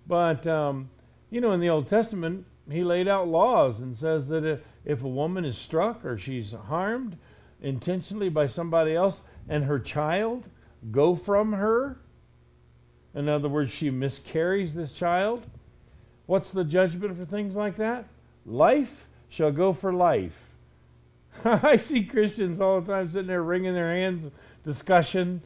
But, 0.08 0.46
um, 0.48 0.90
you 1.30 1.42
know, 1.42 1.52
in 1.52 1.60
the 1.60 1.70
Old 1.70 1.88
Testament, 1.88 2.46
he 2.70 2.84
laid 2.84 3.08
out 3.08 3.28
laws 3.28 3.80
and 3.80 3.98
says 3.98 4.28
that 4.28 4.62
if 4.86 5.04
a 5.04 5.08
woman 5.08 5.46
is 5.46 5.58
struck 5.58 6.04
or 6.06 6.18
she's 6.18 6.54
harmed 6.54 7.18
intentionally 7.62 8.30
by 8.30 8.48
somebody 8.48 8.96
else 8.96 9.22
and 9.48 9.64
her 9.66 9.80
child 9.80 10.50
go 10.92 11.16
from 11.16 11.54
her, 11.54 11.98
in 13.16 13.30
other 13.30 13.50
words, 13.50 13.72
she 13.72 13.90
miscarries 13.90 14.74
this 14.74 14.94
child, 14.94 15.46
what's 16.26 16.52
the 16.52 16.64
judgment 16.64 17.18
for 17.18 17.26
things 17.26 17.56
like 17.56 17.78
that? 17.78 18.06
Life 18.46 19.08
shall 19.30 19.52
go 19.52 19.72
for 19.72 19.94
life. 19.94 20.38
I 21.46 21.78
see 21.78 22.04
Christians 22.04 22.60
all 22.60 22.82
the 22.82 22.92
time 22.92 23.10
sitting 23.10 23.28
there 23.28 23.44
wringing 23.44 23.74
their 23.74 23.94
hands, 23.94 24.32
discussion, 24.66 25.42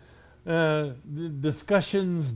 uh, 0.45 0.91
discussions 1.39 2.33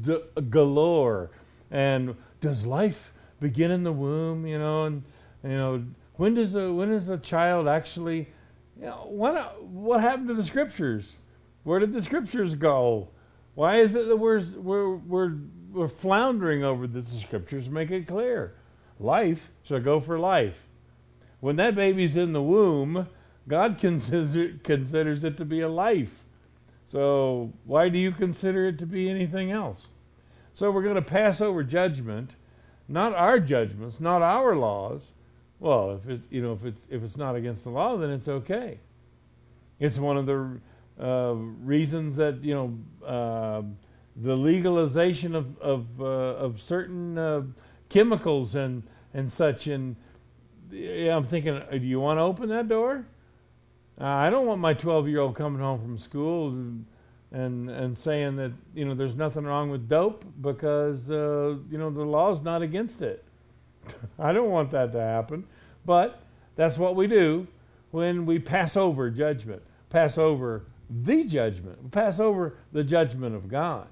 galore. 0.49 1.31
And 1.71 2.15
does 2.41 2.65
life 2.65 3.13
begin 3.39 3.71
in 3.71 3.83
the 3.83 3.91
womb, 3.91 4.45
you 4.45 4.59
know, 4.59 4.85
and 4.85 5.03
you 5.43 5.49
know, 5.49 5.83
when 6.15 6.35
does 6.35 6.53
a 6.55 6.71
when 6.71 6.91
does 6.91 7.09
a 7.09 7.17
child 7.17 7.67
actually 7.67 8.27
you 8.79 8.85
know, 8.85 9.07
what 9.09 9.63
what 9.63 10.01
happened 10.01 10.27
to 10.27 10.33
the 10.33 10.43
scriptures? 10.43 11.15
Where 11.63 11.79
did 11.79 11.93
the 11.93 12.01
scriptures 12.01 12.55
go? 12.55 13.09
Why 13.55 13.81
is 13.81 13.95
it 13.95 14.07
that 14.07 14.17
we're 14.17 14.43
we're 14.57 14.95
we're, 14.95 15.33
we're 15.71 15.87
floundering 15.87 16.63
over 16.63 16.87
the 16.87 17.03
scriptures? 17.03 17.69
Make 17.69 17.91
it 17.91 18.07
clear. 18.07 18.55
Life 18.99 19.49
shall 19.63 19.79
go 19.79 19.99
for 19.99 20.19
life. 20.19 20.57
When 21.39 21.55
that 21.55 21.75
baby's 21.75 22.15
in 22.15 22.33
the 22.33 22.41
womb, 22.41 23.07
God 23.47 23.77
consider, 23.79 24.53
considers 24.63 25.23
it 25.23 25.37
to 25.37 25.45
be 25.45 25.61
a 25.61 25.69
life. 25.69 26.13
So 26.87 27.51
why 27.65 27.89
do 27.89 27.97
you 27.97 28.11
consider 28.11 28.67
it 28.67 28.77
to 28.79 28.85
be 28.85 29.09
anything 29.09 29.51
else? 29.51 29.87
So 30.61 30.69
we're 30.69 30.83
going 30.83 30.93
to 30.93 31.01
pass 31.01 31.41
over 31.41 31.63
judgment 31.63 32.35
not 32.87 33.15
our 33.15 33.39
judgments, 33.39 33.99
not 33.99 34.21
our 34.21 34.55
laws. 34.55 35.01
Well, 35.59 35.93
if 35.95 36.07
it, 36.07 36.21
you 36.29 36.43
know, 36.43 36.53
if 36.53 36.63
it's 36.63 36.85
if 36.87 37.01
it's 37.01 37.17
not 37.17 37.35
against 37.35 37.63
the 37.63 37.71
law, 37.71 37.97
then 37.97 38.11
it's 38.11 38.27
okay. 38.27 38.77
It's 39.79 39.97
one 39.97 40.17
of 40.17 40.27
the 40.27 40.59
uh, 41.03 41.33
reasons 41.33 42.15
that 42.17 42.43
you 42.43 42.53
know 42.53 43.07
uh, 43.07 43.63
the 44.17 44.35
legalization 44.35 45.33
of 45.33 45.57
of, 45.57 45.99
uh, 45.99 46.05
of 46.05 46.61
certain 46.61 47.17
uh, 47.17 47.41
chemicals 47.89 48.53
and 48.53 48.83
and 49.15 49.33
such. 49.33 49.65
And 49.65 49.95
yeah, 50.69 51.15
I'm 51.15 51.25
thinking, 51.25 51.55
uh, 51.55 51.69
do 51.71 51.87
you 51.87 51.99
want 51.99 52.19
to 52.19 52.21
open 52.21 52.49
that 52.49 52.69
door? 52.69 53.03
I 53.97 54.29
don't 54.29 54.45
want 54.45 54.61
my 54.61 54.75
12 54.75 55.07
year 55.07 55.21
old 55.21 55.35
coming 55.35 55.59
home 55.59 55.81
from 55.81 55.97
school. 55.97 56.51
And, 57.33 57.69
and 57.69 57.97
saying 57.97 58.35
that 58.37 58.51
you 58.75 58.83
know 58.83 58.93
there's 58.93 59.15
nothing 59.15 59.45
wrong 59.45 59.69
with 59.71 59.87
dope 59.87 60.25
because 60.41 61.09
uh, 61.09 61.55
you 61.69 61.77
know 61.77 61.89
the 61.89 62.03
law's 62.03 62.41
not 62.41 62.61
against 62.61 63.01
it. 63.01 63.23
I 64.19 64.33
don't 64.33 64.49
want 64.49 64.71
that 64.71 64.91
to 64.91 64.99
happen, 64.99 65.45
but 65.85 66.21
that's 66.55 66.77
what 66.77 66.95
we 66.95 67.07
do 67.07 67.47
when 67.91 68.25
we 68.25 68.39
pass 68.39 68.75
over 68.75 69.09
judgment, 69.09 69.61
pass 69.89 70.17
over 70.17 70.65
the 70.89 71.23
judgment, 71.23 71.91
pass 71.91 72.19
over 72.19 72.57
the 72.73 72.83
judgment 72.83 73.35
of 73.35 73.47
God. 73.47 73.87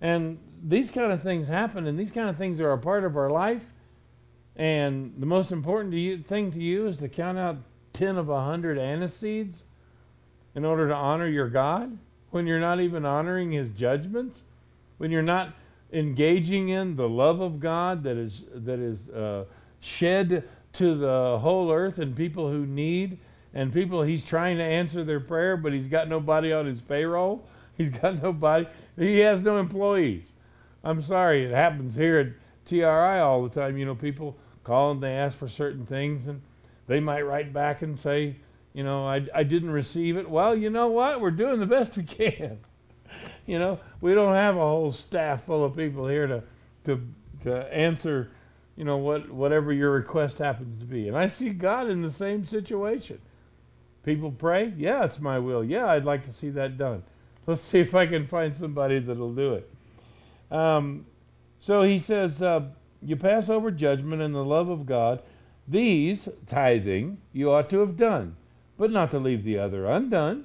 And 0.00 0.38
these 0.62 0.90
kind 0.90 1.12
of 1.12 1.22
things 1.22 1.48
happen, 1.48 1.86
and 1.86 1.98
these 1.98 2.10
kind 2.10 2.28
of 2.28 2.36
things 2.36 2.60
are 2.60 2.72
a 2.72 2.78
part 2.78 3.04
of 3.04 3.16
our 3.16 3.30
life. 3.30 3.64
And 4.56 5.14
the 5.18 5.26
most 5.26 5.52
important 5.52 5.92
to 5.92 5.98
you, 5.98 6.18
thing 6.18 6.52
to 6.52 6.58
you 6.58 6.86
is 6.86 6.96
to 6.98 7.08
count 7.08 7.38
out 7.38 7.56
10 7.92 8.16
of 8.16 8.28
a 8.28 8.32
100 8.32 8.78
aniseeds 8.78 9.62
in 10.54 10.64
order 10.64 10.88
to 10.88 10.94
honor 10.94 11.28
your 11.28 11.48
God 11.48 11.96
when 12.36 12.46
you're 12.46 12.60
not 12.60 12.80
even 12.80 13.06
honoring 13.06 13.50
his 13.50 13.70
judgments, 13.70 14.42
when 14.98 15.10
you're 15.10 15.22
not 15.22 15.54
engaging 15.90 16.68
in 16.68 16.94
the 16.94 17.08
love 17.08 17.40
of 17.40 17.58
God 17.58 18.02
that 18.02 18.18
is 18.18 18.44
that 18.54 18.78
is 18.78 19.08
uh, 19.08 19.46
shed 19.80 20.46
to 20.74 20.94
the 20.98 21.38
whole 21.40 21.72
earth 21.72 21.96
and 21.96 22.14
people 22.14 22.50
who 22.50 22.66
need 22.66 23.16
and 23.54 23.72
people 23.72 24.02
he's 24.02 24.22
trying 24.22 24.58
to 24.58 24.62
answer 24.62 25.02
their 25.02 25.18
prayer, 25.18 25.56
but 25.56 25.72
he's 25.72 25.88
got 25.88 26.10
nobody 26.10 26.52
on 26.52 26.66
his 26.66 26.82
payroll. 26.82 27.42
He's 27.78 27.90
got 27.90 28.22
nobody. 28.22 28.66
He 28.98 29.18
has 29.18 29.42
no 29.42 29.58
employees. 29.58 30.24
I'm 30.82 31.02
sorry, 31.02 31.44
it 31.44 31.50
happens 31.50 31.94
here 31.94 32.18
at 32.18 32.28
TRI 32.66 33.20
all 33.20 33.42
the 33.42 33.50
time. 33.50 33.76
You 33.76 33.84
know, 33.84 33.94
people 33.94 34.34
call 34.64 34.92
and 34.92 35.02
they 35.02 35.12
ask 35.12 35.36
for 35.36 35.46
certain 35.46 35.84
things, 35.84 36.26
and 36.26 36.40
they 36.86 37.00
might 37.00 37.20
write 37.20 37.52
back 37.52 37.82
and 37.82 37.98
say, 37.98 38.36
you 38.76 38.84
know, 38.84 39.06
I, 39.08 39.26
I 39.34 39.42
didn't 39.42 39.70
receive 39.70 40.18
it. 40.18 40.28
Well, 40.28 40.54
you 40.54 40.68
know 40.68 40.88
what? 40.88 41.22
We're 41.22 41.30
doing 41.30 41.60
the 41.60 41.66
best 41.66 41.96
we 41.96 42.02
can. 42.02 42.58
you 43.46 43.58
know, 43.58 43.80
we 44.02 44.12
don't 44.12 44.34
have 44.34 44.54
a 44.54 44.60
whole 44.60 44.92
staff 44.92 45.46
full 45.46 45.64
of 45.64 45.74
people 45.74 46.06
here 46.06 46.26
to 46.26 46.42
to 46.84 47.00
to 47.44 47.74
answer, 47.74 48.30
you 48.76 48.84
know, 48.84 48.98
what 48.98 49.30
whatever 49.30 49.72
your 49.72 49.92
request 49.92 50.36
happens 50.36 50.78
to 50.78 50.84
be. 50.84 51.08
And 51.08 51.16
I 51.16 51.26
see 51.26 51.48
God 51.48 51.88
in 51.88 52.02
the 52.02 52.10
same 52.10 52.44
situation. 52.44 53.18
People 54.04 54.30
pray, 54.30 54.74
yeah, 54.76 55.04
it's 55.04 55.20
my 55.20 55.38
will. 55.38 55.64
Yeah, 55.64 55.86
I'd 55.86 56.04
like 56.04 56.26
to 56.26 56.32
see 56.32 56.50
that 56.50 56.76
done. 56.76 57.02
Let's 57.46 57.62
see 57.62 57.78
if 57.78 57.94
I 57.94 58.06
can 58.06 58.26
find 58.26 58.54
somebody 58.54 58.98
that'll 58.98 59.34
do 59.34 59.54
it. 59.54 59.70
Um, 60.50 61.06
so 61.60 61.82
he 61.82 61.98
says, 61.98 62.42
uh, 62.42 62.66
you 63.00 63.16
pass 63.16 63.48
over 63.48 63.70
judgment 63.70 64.20
and 64.20 64.34
the 64.34 64.44
love 64.44 64.68
of 64.68 64.84
God. 64.84 65.22
These, 65.66 66.28
tithing, 66.46 67.16
you 67.32 67.50
ought 67.50 67.70
to 67.70 67.78
have 67.78 67.96
done 67.96 68.36
but 68.76 68.90
not 68.90 69.10
to 69.10 69.18
leave 69.18 69.44
the 69.44 69.58
other 69.58 69.86
undone. 69.86 70.44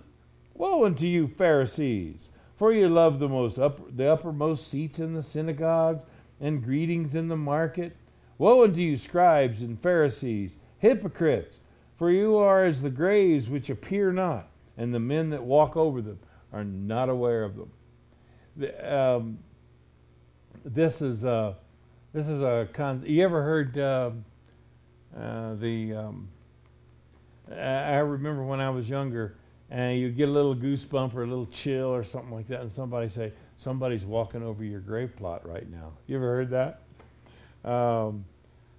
Woe 0.54 0.86
unto 0.86 1.06
you, 1.06 1.28
Pharisees! 1.28 2.30
For 2.56 2.72
you 2.72 2.88
love 2.90 3.20
the 3.20 3.28
most 3.28 3.56
the 3.56 4.12
uppermost 4.12 4.68
seats 4.68 5.00
in 5.00 5.14
the 5.14 5.24
synagogues 5.24 6.04
and 6.40 6.64
greetings 6.64 7.16
in 7.16 7.28
the 7.28 7.38
market. 7.38 7.96
Woe 8.38 8.64
unto 8.64 8.82
you, 8.82 8.98
scribes 8.98 9.62
and 9.62 9.82
Pharisees, 9.82 10.58
hypocrites! 10.80 11.60
For 11.98 12.12
you 12.12 12.38
are 12.38 12.66
as 12.66 12.82
the 12.82 12.90
graves 12.90 13.50
which 13.50 13.70
appear 13.70 14.12
not, 14.12 14.48
and 14.78 14.94
the 14.94 15.00
men 15.00 15.30
that 15.30 15.44
walk 15.44 15.76
over 15.76 16.02
them 16.02 16.20
are 16.52 16.64
not 16.64 17.10
aware 17.10 17.44
of 17.44 17.56
them. 17.56 17.72
The, 18.58 18.96
um, 18.98 19.40
this 20.66 21.02
is 21.02 21.24
uh, 21.24 21.54
This 22.14 22.28
is 22.28 22.42
a 22.42 22.68
con. 22.74 23.04
You 23.06 23.24
ever 23.24 23.42
heard 23.42 23.78
uh, 23.78 24.12
uh, 25.18 25.56
the? 25.56 25.96
Um, 25.96 26.28
I 27.60 27.98
remember 27.98 28.44
when 28.44 28.60
I 28.60 28.70
was 28.70 28.88
younger, 28.88 29.36
and 29.70 30.00
you 30.00 30.10
get 30.12 30.30
a 30.30 30.32
little 30.32 30.56
goosebump 30.56 31.14
or 31.16 31.24
a 31.24 31.28
little 31.28 31.48
chill 31.48 31.88
or 31.88 32.04
something 32.04 32.32
like 32.32 32.48
that, 32.48 32.62
and 32.62 32.72
somebody 32.72 33.10
say, 33.10 33.34
"Somebody's 33.58 34.06
walking 34.06 34.44
over 34.44 34.64
your 34.64 34.80
grave 34.80 35.16
plot 35.16 35.48
right 35.48 35.70
now." 35.70 35.92
You 36.08 36.18
ever 36.18 36.28
heard 36.28 36.50
that? 36.52 36.82
Um, 37.70 38.26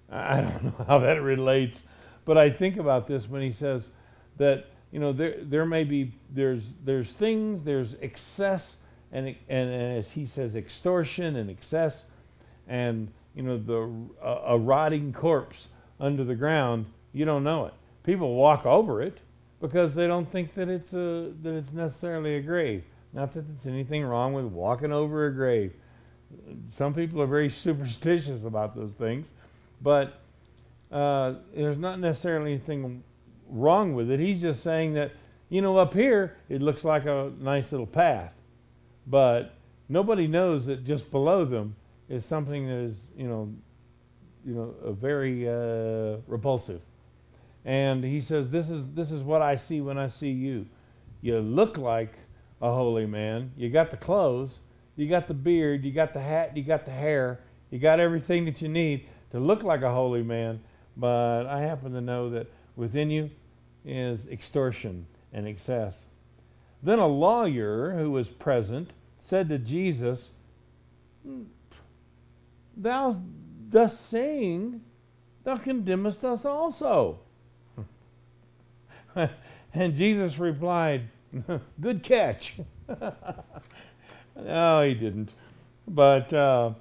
I 0.09 0.41
don't 0.41 0.63
know 0.63 0.85
how 0.87 0.99
that 0.99 1.21
relates, 1.21 1.81
but 2.25 2.37
I 2.37 2.49
think 2.49 2.77
about 2.77 3.07
this 3.07 3.27
when 3.27 3.41
he 3.41 3.51
says 3.51 3.89
that 4.37 4.67
you 4.91 4.99
know 4.99 5.11
there 5.11 5.35
there 5.41 5.65
may 5.65 5.83
be 5.83 6.13
there's 6.29 6.61
there's 6.85 7.11
things 7.13 7.63
there's 7.63 7.95
excess 8.01 8.77
and 9.11 9.27
and, 9.27 9.69
and 9.69 9.97
as 9.97 10.11
he 10.11 10.25
says 10.25 10.55
extortion 10.55 11.35
and 11.35 11.49
excess 11.49 12.05
and 12.67 13.11
you 13.35 13.43
know 13.43 13.57
the 13.57 13.91
a, 14.21 14.53
a 14.53 14.57
rotting 14.57 15.11
corpse 15.11 15.67
under 15.99 16.23
the 16.23 16.35
ground 16.35 16.85
you 17.11 17.25
don't 17.25 17.43
know 17.43 17.65
it 17.65 17.73
people 18.03 18.35
walk 18.35 18.65
over 18.65 19.01
it 19.01 19.17
because 19.61 19.93
they 19.93 20.07
don't 20.07 20.29
think 20.31 20.53
that 20.55 20.69
it's 20.69 20.93
a 20.93 21.31
that 21.41 21.55
it's 21.55 21.71
necessarily 21.71 22.35
a 22.35 22.41
grave 22.41 22.83
not 23.13 23.33
that 23.33 23.41
there's 23.47 23.73
anything 23.73 24.03
wrong 24.03 24.33
with 24.33 24.45
walking 24.45 24.91
over 24.91 25.27
a 25.27 25.33
grave 25.33 25.73
some 26.75 26.93
people 26.93 27.21
are 27.21 27.27
very 27.27 27.49
superstitious 27.65 28.43
about 28.43 28.75
those 28.75 28.93
things 28.93 29.27
but 29.81 30.19
uh, 30.93 31.33
there's 31.55 31.77
not 31.77 31.99
necessarily 31.99 32.51
anything 32.51 33.03
wrong 33.49 33.95
with 33.95 34.11
it. 34.11 34.19
He's 34.19 34.39
just 34.39 34.61
saying 34.63 34.93
that, 34.93 35.11
you 35.49 35.61
know, 35.61 35.77
up 35.77 35.93
here 35.93 36.37
it 36.49 36.61
looks 36.61 36.83
like 36.83 37.05
a 37.05 37.31
nice 37.39 37.71
little 37.71 37.87
path, 37.87 38.33
but 39.07 39.55
nobody 39.89 40.27
knows 40.27 40.67
that 40.67 40.85
just 40.85 41.09
below 41.11 41.45
them 41.45 41.75
is 42.09 42.25
something 42.25 42.67
that 42.67 42.75
is, 42.75 42.97
you 43.17 43.27
know, 43.27 43.53
you 44.45 44.53
know, 44.53 44.73
a 44.83 44.91
very 44.91 45.47
uh, 45.47 46.17
repulsive. 46.27 46.81
And 47.65 48.03
he 48.03 48.21
says, 48.21 48.49
"This 48.49 48.69
is 48.69 48.87
this 48.93 49.11
is 49.11 49.23
what 49.23 49.41
I 49.41 49.55
see 49.55 49.81
when 49.81 49.97
I 49.97 50.07
see 50.07 50.31
you. 50.31 50.65
You 51.21 51.39
look 51.39 51.77
like 51.77 52.13
a 52.61 52.73
holy 52.73 53.05
man. 53.05 53.51
You 53.57 53.69
got 53.69 53.91
the 53.91 53.97
clothes, 53.97 54.59
you 54.95 55.07
got 55.09 55.27
the 55.27 55.33
beard, 55.33 55.83
you 55.83 55.91
got 55.91 56.13
the 56.13 56.21
hat, 56.21 56.55
you 56.55 56.63
got 56.63 56.85
the 56.85 56.91
hair, 56.91 57.39
you 57.71 57.79
got 57.79 57.99
everything 57.99 58.45
that 58.45 58.61
you 58.61 58.69
need 58.69 59.07
to 59.31 59.39
look 59.39 59.63
like 59.63 59.81
a 59.81 59.91
holy 59.91 60.23
man. 60.23 60.61
But 60.95 61.45
I 61.47 61.61
happen 61.61 61.93
to 61.93 62.01
know 62.01 62.29
that 62.29 62.47
within 62.75 63.09
you 63.09 63.29
is 63.85 64.27
extortion 64.27 65.05
and 65.33 65.47
excess. 65.47 66.05
Then 66.83 66.99
a 66.99 67.07
lawyer 67.07 67.95
who 67.97 68.11
was 68.11 68.29
present 68.29 68.91
said 69.19 69.49
to 69.49 69.57
Jesus, 69.57 70.31
Thou 72.75 73.21
thus 73.69 73.99
saying, 73.99 74.81
thou 75.43 75.57
condemnest 75.57 76.23
us 76.23 76.45
also. 76.45 77.19
and 79.73 79.95
Jesus 79.95 80.37
replied, 80.37 81.09
Good 81.81 82.03
catch. 82.03 82.55
no, 84.35 84.81
he 84.81 84.93
didn't. 84.93 85.31
But 85.87 86.33
uh, 86.33 86.73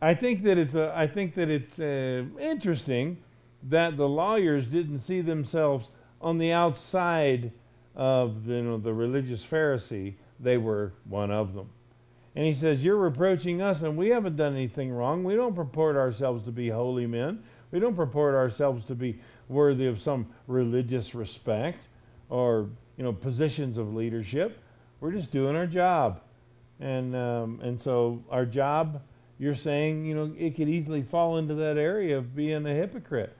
I 0.00 0.14
think 0.14 0.42
that 0.44 0.58
it's 0.58 0.74
a, 0.74 0.92
I 0.96 1.06
think 1.06 1.34
that 1.34 1.48
it's 1.48 1.78
uh, 1.78 2.24
interesting 2.40 3.18
that 3.64 3.96
the 3.96 4.08
lawyers 4.08 4.66
didn't 4.66 5.00
see 5.00 5.20
themselves 5.20 5.90
on 6.20 6.38
the 6.38 6.52
outside 6.52 7.52
of 7.94 8.44
the, 8.44 8.54
you 8.54 8.62
know, 8.62 8.78
the 8.78 8.92
religious 8.92 9.44
Pharisee, 9.44 10.14
they 10.38 10.58
were 10.58 10.92
one 11.08 11.30
of 11.30 11.54
them. 11.54 11.68
And 12.34 12.44
he 12.44 12.52
says, 12.52 12.84
You're 12.84 12.96
reproaching 12.96 13.62
us, 13.62 13.82
and 13.82 13.96
we 13.96 14.08
haven't 14.08 14.36
done 14.36 14.54
anything 14.54 14.92
wrong. 14.92 15.24
We 15.24 15.34
don't 15.34 15.54
purport 15.54 15.96
ourselves 15.96 16.44
to 16.44 16.52
be 16.52 16.68
holy 16.68 17.06
men. 17.06 17.42
We 17.70 17.80
don't 17.80 17.96
purport 17.96 18.34
ourselves 18.34 18.84
to 18.86 18.94
be 18.94 19.20
worthy 19.48 19.86
of 19.86 20.00
some 20.00 20.26
religious 20.46 21.14
respect 21.14 21.86
or 22.28 22.68
you 22.96 23.04
know 23.04 23.12
positions 23.12 23.78
of 23.78 23.94
leadership. 23.94 24.58
We're 25.00 25.12
just 25.12 25.30
doing 25.30 25.56
our 25.56 25.66
job, 25.66 26.20
and 26.80 27.14
um, 27.14 27.60
and 27.62 27.80
so 27.80 28.22
our 28.30 28.46
job. 28.46 29.02
You're 29.38 29.54
saying 29.54 30.06
you 30.06 30.14
know 30.14 30.32
it 30.38 30.56
could 30.56 30.68
easily 30.68 31.02
fall 31.02 31.36
into 31.36 31.54
that 31.54 31.76
area 31.76 32.16
of 32.16 32.34
being 32.34 32.66
a 32.66 32.74
hypocrite. 32.74 33.36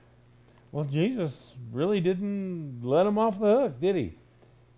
Well, 0.71 0.85
Jesus 0.85 1.53
really 1.71 2.01
didn't 2.01 2.81
let 2.83 3.07
him 3.07 3.17
off 3.17 3.39
the 3.39 3.45
hook, 3.45 3.79
did 3.79 3.95
he? 3.95 4.13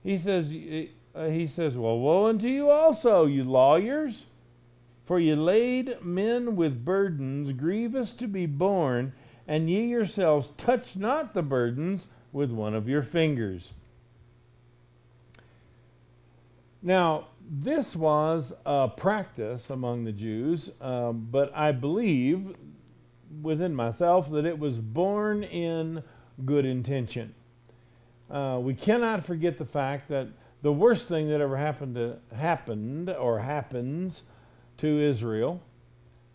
He 0.04 0.18
says, 0.18 0.54
uh, 1.16 1.26
he 1.26 1.48
says, 1.48 1.76
Well, 1.76 2.00
woe 2.00 2.28
unto 2.28 2.48
you 2.48 2.70
also, 2.70 3.26
you 3.26 3.44
lawyers, 3.44 4.26
for 5.06 5.20
ye 5.20 5.36
lade 5.36 5.98
men 6.02 6.56
with 6.56 6.86
burdens 6.86 7.52
grievous 7.52 8.12
to 8.14 8.28
be 8.28 8.46
borne, 8.46 9.14
and 9.50 9.68
ye 9.68 9.82
yourselves 9.86 10.52
touch 10.58 10.96
not 10.96 11.34
the 11.34 11.42
burdens 11.42 12.06
with 12.32 12.52
one 12.52 12.76
of 12.76 12.88
your 12.88 13.02
fingers. 13.02 13.74
Now, 16.84 17.30
this 17.50 17.96
was 17.96 18.54
a 18.64 18.88
practice 18.88 19.72
among 19.72 20.06
the 20.06 20.12
Jews, 20.12 20.70
um, 20.80 21.28
but 21.32 21.52
I 21.56 21.72
believe 21.72 22.56
within 23.42 23.74
myself 23.74 24.30
that 24.30 24.46
it 24.46 24.60
was 24.60 24.78
born 24.78 25.44
in 25.44 26.04
good 26.46 26.66
intention. 26.66 27.34
Uh, 28.30 28.60
we 28.62 28.76
cannot 28.76 29.26
forget 29.26 29.58
the 29.58 29.66
fact 29.66 30.10
that 30.10 30.28
the 30.62 30.72
worst 30.72 31.08
thing 31.08 31.28
that 31.30 31.42
ever 31.42 31.58
happened 31.58 31.96
to 31.96 32.18
happened 32.36 33.10
or 33.10 33.40
happens 33.40 34.22
to 34.78 35.02
Israel 35.02 35.60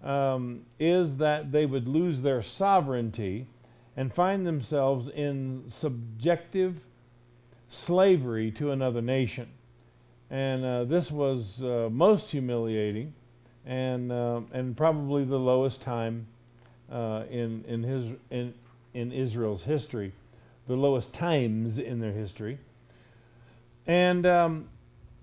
um, 0.04 0.60
is 0.78 1.16
that 1.16 1.50
they 1.50 1.66
would 1.66 1.88
lose 1.88 2.22
their 2.22 2.42
sovereignty 2.42 3.46
and 3.96 4.12
find 4.12 4.46
themselves 4.46 5.08
in 5.08 5.64
subjective 5.68 6.80
slavery 7.68 8.50
to 8.52 8.70
another 8.70 9.02
nation. 9.02 9.48
And 10.30 10.64
uh, 10.64 10.84
this 10.84 11.10
was 11.10 11.62
uh, 11.62 11.88
most 11.90 12.30
humiliating 12.30 13.14
and, 13.66 14.12
uh, 14.12 14.40
and 14.52 14.76
probably 14.76 15.24
the 15.24 15.38
lowest 15.38 15.80
time 15.80 16.26
uh, 16.90 17.24
in 17.30 17.64
in 17.66 17.82
his 17.82 18.06
in 18.30 18.54
in 18.94 19.12
Israel's 19.12 19.62
history, 19.62 20.12
the 20.68 20.76
lowest 20.76 21.12
times 21.12 21.78
in 21.78 21.98
their 22.00 22.12
history. 22.12 22.58
And 23.86 24.26
um, 24.26 24.68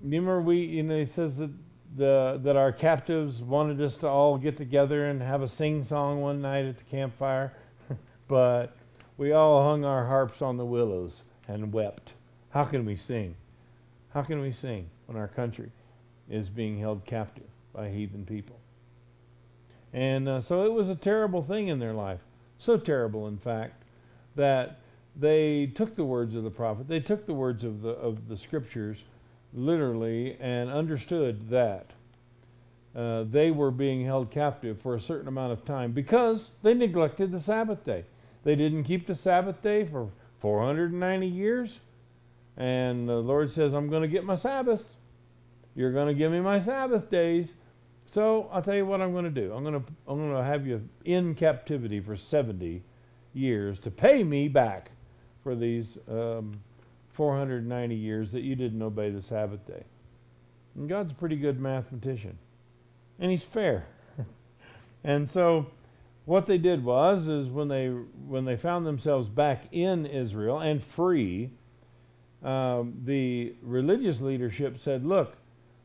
remember, 0.02 0.42
we 0.42 0.58
you 0.58 0.84
know 0.84 0.98
he 0.98 1.06
says 1.06 1.38
that 1.38 1.52
the 1.98 2.40
that 2.44 2.56
our 2.56 2.72
captives 2.72 3.42
wanted 3.42 3.82
us 3.82 3.98
to 3.98 4.08
all 4.08 4.38
get 4.38 4.58
together 4.58 5.08
and 5.08 5.22
have 5.22 5.42
a 5.42 5.48
sing 5.48 5.84
song 5.84 6.22
one 6.22 6.42
night 6.42 6.66
at 6.66 6.78
the 6.78 6.84
campfire, 6.86 7.54
but 8.28 8.76
we 9.18 9.34
all 9.34 9.64
hung 9.64 9.84
our 9.84 10.08
harps 10.08 10.42
on 10.42 10.58
the 10.58 10.66
willows 10.66 11.24
and 11.48 11.74
wept. 11.74 12.14
How 12.52 12.64
can 12.64 12.86
we 12.86 12.96
sing? 12.96 13.36
How 14.14 14.24
can 14.24 14.42
we 14.42 14.52
sing 14.52 14.90
when 15.06 15.18
our 15.18 15.28
country 15.28 15.72
is 16.30 16.50
being 16.50 16.80
held 16.80 17.06
captive 17.06 17.48
by 17.74 17.90
heathen 17.90 18.26
people? 18.26 18.58
And 19.94 20.28
uh, 20.28 20.42
so 20.42 20.66
it 20.66 20.72
was 20.72 20.90
a 20.90 20.96
terrible 20.96 21.44
thing 21.44 21.68
in 21.68 21.80
their 21.80 21.94
life. 21.94 22.20
So 22.58 22.78
terrible, 22.78 23.28
in 23.28 23.38
fact, 23.38 23.84
that 24.36 24.80
they 25.16 25.68
took 25.68 25.96
the 25.96 26.06
words 26.06 26.36
of 26.36 26.44
the 26.44 26.50
prophet, 26.50 26.88
they 26.88 27.00
took 27.00 27.26
the 27.26 27.34
words 27.34 27.64
of 27.64 27.82
the, 27.82 27.90
of 27.90 28.28
the 28.30 28.38
scriptures 28.38 28.98
literally 29.54 30.38
and 30.40 30.70
understood 30.70 31.50
that 31.50 31.88
uh, 32.96 33.24
they 33.30 33.52
were 33.52 33.72
being 33.72 34.06
held 34.06 34.32
captive 34.32 34.80
for 34.82 34.96
a 34.96 35.00
certain 35.00 35.28
amount 35.28 35.54
of 35.54 35.64
time 35.64 35.92
because 35.92 36.50
they 36.62 36.74
neglected 36.74 37.32
the 37.32 37.40
Sabbath 37.40 37.84
day. 37.86 38.04
They 38.44 38.56
didn't 38.56 38.84
keep 38.84 39.08
the 39.08 39.16
Sabbath 39.16 39.62
day 39.62 39.86
for 39.86 40.10
490 40.40 41.28
years. 41.28 41.80
And 42.58 43.08
the 43.08 43.16
Lord 43.16 43.52
says, 43.54 43.74
I'm 43.74 43.90
going 43.90 44.02
to 44.02 44.08
get 44.08 44.26
my 44.26 44.36
Sabbaths. 44.36 44.96
You're 45.76 45.94
going 45.94 46.08
to 46.08 46.14
give 46.14 46.32
me 46.32 46.42
my 46.42 46.60
Sabbath 46.60 47.10
days. 47.10 47.48
So 48.06 48.50
I'll 48.52 48.62
tell 48.62 48.76
you 48.76 48.86
what 48.86 49.02
I'm 49.02 49.14
going 49.14 49.24
to 49.24 49.30
do. 49.30 49.54
I'm 49.54 49.64
going 49.64 49.82
to 49.82 49.86
I'm 50.06 50.18
going 50.18 50.36
to 50.36 50.44
have 50.44 50.68
you 50.68 50.88
in 51.06 51.34
captivity 51.34 52.02
for 52.02 52.18
70 52.18 52.84
years 53.34 53.80
to 53.80 53.92
pay 53.92 54.24
me 54.24 54.50
back 54.50 54.92
for 55.44 55.56
these 55.56 55.98
um, 56.10 56.60
490 57.14 57.96
years 57.96 58.32
that 58.32 58.42
you 58.42 58.56
didn't 58.56 58.82
obey 58.82 59.10
the 59.10 59.22
Sabbath 59.22 59.66
day. 59.68 59.84
And 60.76 60.88
God's 60.88 61.12
a 61.12 61.16
pretty 61.16 61.36
good 61.36 61.60
mathematician, 61.60 62.38
and 63.20 63.32
He's 63.32 63.44
fair. 63.44 63.86
and 65.04 65.30
so, 65.30 65.68
what 66.26 66.46
they 66.46 66.58
did 66.58 66.84
was, 66.86 67.28
is 67.28 67.50
when 67.50 67.68
they 67.68 67.88
when 67.88 68.46
they 68.46 68.56
found 68.56 68.86
themselves 68.86 69.28
back 69.28 69.66
in 69.72 70.06
Israel 70.06 70.60
and 70.60 70.84
free, 70.84 71.52
um, 72.44 72.94
the 73.04 73.54
religious 73.62 74.22
leadership 74.22 74.80
said, 74.80 75.06
"Look, 75.06 75.36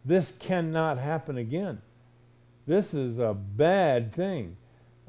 this 0.04 0.32
cannot 0.38 0.98
happen 0.98 1.36
again." 1.36 1.82
This 2.66 2.94
is 2.94 3.18
a 3.18 3.32
bad 3.32 4.12
thing 4.12 4.56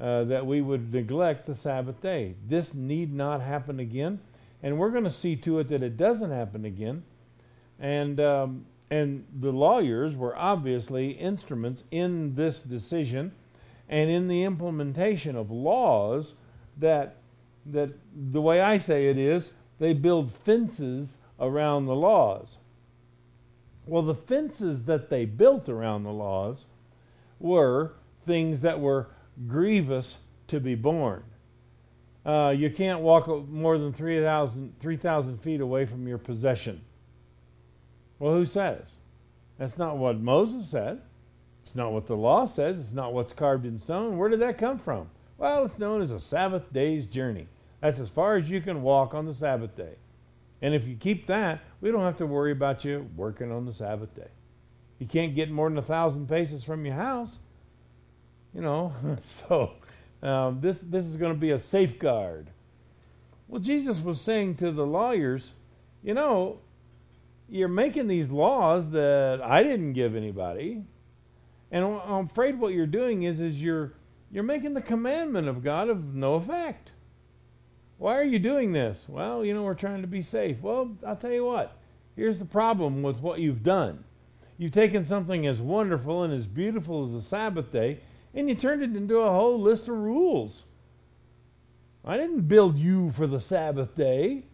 uh, 0.00 0.24
that 0.24 0.46
we 0.46 0.60
would 0.60 0.92
neglect 0.92 1.46
the 1.46 1.54
Sabbath 1.54 2.00
day. 2.00 2.34
This 2.46 2.72
need 2.72 3.12
not 3.12 3.40
happen 3.40 3.80
again, 3.80 4.20
and 4.62 4.78
we're 4.78 4.90
going 4.90 5.04
to 5.04 5.10
see 5.10 5.36
to 5.36 5.58
it 5.60 5.68
that 5.68 5.82
it 5.82 5.96
doesn't 5.96 6.30
happen 6.30 6.64
again. 6.64 7.02
And 7.78 8.20
um, 8.20 8.66
and 8.90 9.24
the 9.40 9.52
lawyers 9.52 10.16
were 10.16 10.36
obviously 10.36 11.10
instruments 11.10 11.84
in 11.90 12.34
this 12.34 12.60
decision, 12.60 13.32
and 13.88 14.10
in 14.10 14.28
the 14.28 14.44
implementation 14.44 15.36
of 15.36 15.50
laws 15.50 16.34
that 16.78 17.16
that 17.66 17.90
the 18.30 18.40
way 18.40 18.60
I 18.60 18.78
say 18.78 19.08
it 19.08 19.18
is 19.18 19.50
they 19.78 19.92
build 19.92 20.32
fences 20.44 21.18
around 21.38 21.86
the 21.86 21.94
laws. 21.94 22.58
Well, 23.86 24.02
the 24.02 24.14
fences 24.14 24.84
that 24.84 25.08
they 25.08 25.24
built 25.24 25.68
around 25.68 26.02
the 26.02 26.12
laws 26.12 26.64
were 27.38 27.92
things 28.26 28.60
that 28.62 28.80
were 28.80 29.08
grievous 29.46 30.16
to 30.48 30.60
be 30.60 30.74
borne. 30.74 31.22
Uh, 32.26 32.50
you 32.50 32.70
can't 32.70 33.00
walk 33.00 33.28
more 33.48 33.78
than 33.78 33.92
3,000 33.92 34.74
3, 34.80 34.98
feet 35.42 35.60
away 35.60 35.86
from 35.86 36.06
your 36.06 36.18
possession. 36.18 36.80
Well, 38.18 38.34
who 38.34 38.44
says? 38.44 38.82
That's 39.58 39.78
not 39.78 39.96
what 39.96 40.20
Moses 40.20 40.68
said. 40.68 41.00
It's 41.64 41.74
not 41.74 41.92
what 41.92 42.06
the 42.06 42.16
law 42.16 42.46
says. 42.46 42.78
It's 42.78 42.92
not 42.92 43.12
what's 43.12 43.32
carved 43.32 43.66
in 43.66 43.78
stone. 43.78 44.18
Where 44.18 44.28
did 44.28 44.40
that 44.40 44.58
come 44.58 44.78
from? 44.78 45.08
Well, 45.36 45.64
it's 45.64 45.78
known 45.78 46.02
as 46.02 46.10
a 46.10 46.20
Sabbath 46.20 46.72
day's 46.72 47.06
journey. 47.06 47.46
That's 47.80 48.00
as 48.00 48.08
far 48.08 48.36
as 48.36 48.50
you 48.50 48.60
can 48.60 48.82
walk 48.82 49.14
on 49.14 49.26
the 49.26 49.34
Sabbath 49.34 49.76
day. 49.76 49.94
And 50.62 50.74
if 50.74 50.86
you 50.86 50.96
keep 50.96 51.26
that, 51.28 51.60
we 51.80 51.90
don't 51.90 52.02
have 52.02 52.16
to 52.18 52.26
worry 52.26 52.52
about 52.52 52.84
you 52.84 53.08
working 53.16 53.52
on 53.52 53.64
the 53.64 53.72
Sabbath 53.72 54.14
day. 54.16 54.28
You 54.98 55.06
can't 55.06 55.34
get 55.34 55.50
more 55.50 55.68
than 55.68 55.78
a 55.78 55.82
thousand 55.82 56.28
paces 56.28 56.64
from 56.64 56.84
your 56.84 56.96
house. 56.96 57.38
You 58.54 58.62
know, 58.62 58.92
so 59.22 59.72
um, 60.22 60.60
this 60.60 60.80
this 60.80 61.04
is 61.04 61.16
going 61.16 61.32
to 61.32 61.38
be 61.38 61.50
a 61.50 61.58
safeguard. 61.58 62.48
Well, 63.46 63.60
Jesus 63.60 64.00
was 64.00 64.20
saying 64.20 64.56
to 64.56 64.72
the 64.72 64.86
lawyers, 64.86 65.52
you 66.02 66.14
know, 66.14 66.58
you're 67.48 67.68
making 67.68 68.08
these 68.08 68.30
laws 68.30 68.90
that 68.90 69.40
I 69.42 69.62
didn't 69.62 69.94
give 69.94 70.14
anybody, 70.14 70.82
and 71.70 71.84
I'm 71.84 72.26
afraid 72.26 72.58
what 72.58 72.74
you're 72.74 72.86
doing 72.86 73.22
is 73.22 73.40
is 73.40 73.60
you're 73.60 73.92
you're 74.30 74.42
making 74.42 74.74
the 74.74 74.82
commandment 74.82 75.48
of 75.48 75.64
God 75.64 75.88
of 75.88 76.14
no 76.14 76.34
effect. 76.34 76.92
Why 77.98 78.16
are 78.16 78.24
you 78.24 78.38
doing 78.38 78.72
this? 78.72 79.04
Well, 79.08 79.44
you 79.44 79.54
know, 79.54 79.62
we're 79.62 79.74
trying 79.74 80.02
to 80.02 80.08
be 80.08 80.22
safe. 80.22 80.60
Well, 80.60 80.96
I'll 81.06 81.16
tell 81.16 81.32
you 81.32 81.44
what. 81.44 81.76
Here's 82.14 82.38
the 82.38 82.44
problem 82.44 83.02
with 83.02 83.20
what 83.20 83.40
you've 83.40 83.62
done. 83.62 84.04
You've 84.56 84.72
taken 84.72 85.04
something 85.04 85.46
as 85.46 85.60
wonderful 85.60 86.24
and 86.24 86.34
as 86.34 86.46
beautiful 86.46 87.04
as 87.04 87.14
a 87.14 87.22
Sabbath 87.22 87.72
day, 87.72 88.00
and 88.34 88.48
you 88.48 88.54
turned 88.54 88.82
it 88.82 88.96
into 88.96 89.18
a 89.18 89.30
whole 89.30 89.60
list 89.60 89.88
of 89.88 89.96
rules. 89.96 90.64
I 92.04 92.16
didn't 92.16 92.48
build 92.48 92.78
you 92.78 93.10
for 93.12 93.26
the 93.26 93.40
Sabbath 93.40 93.94
day. 93.94 94.44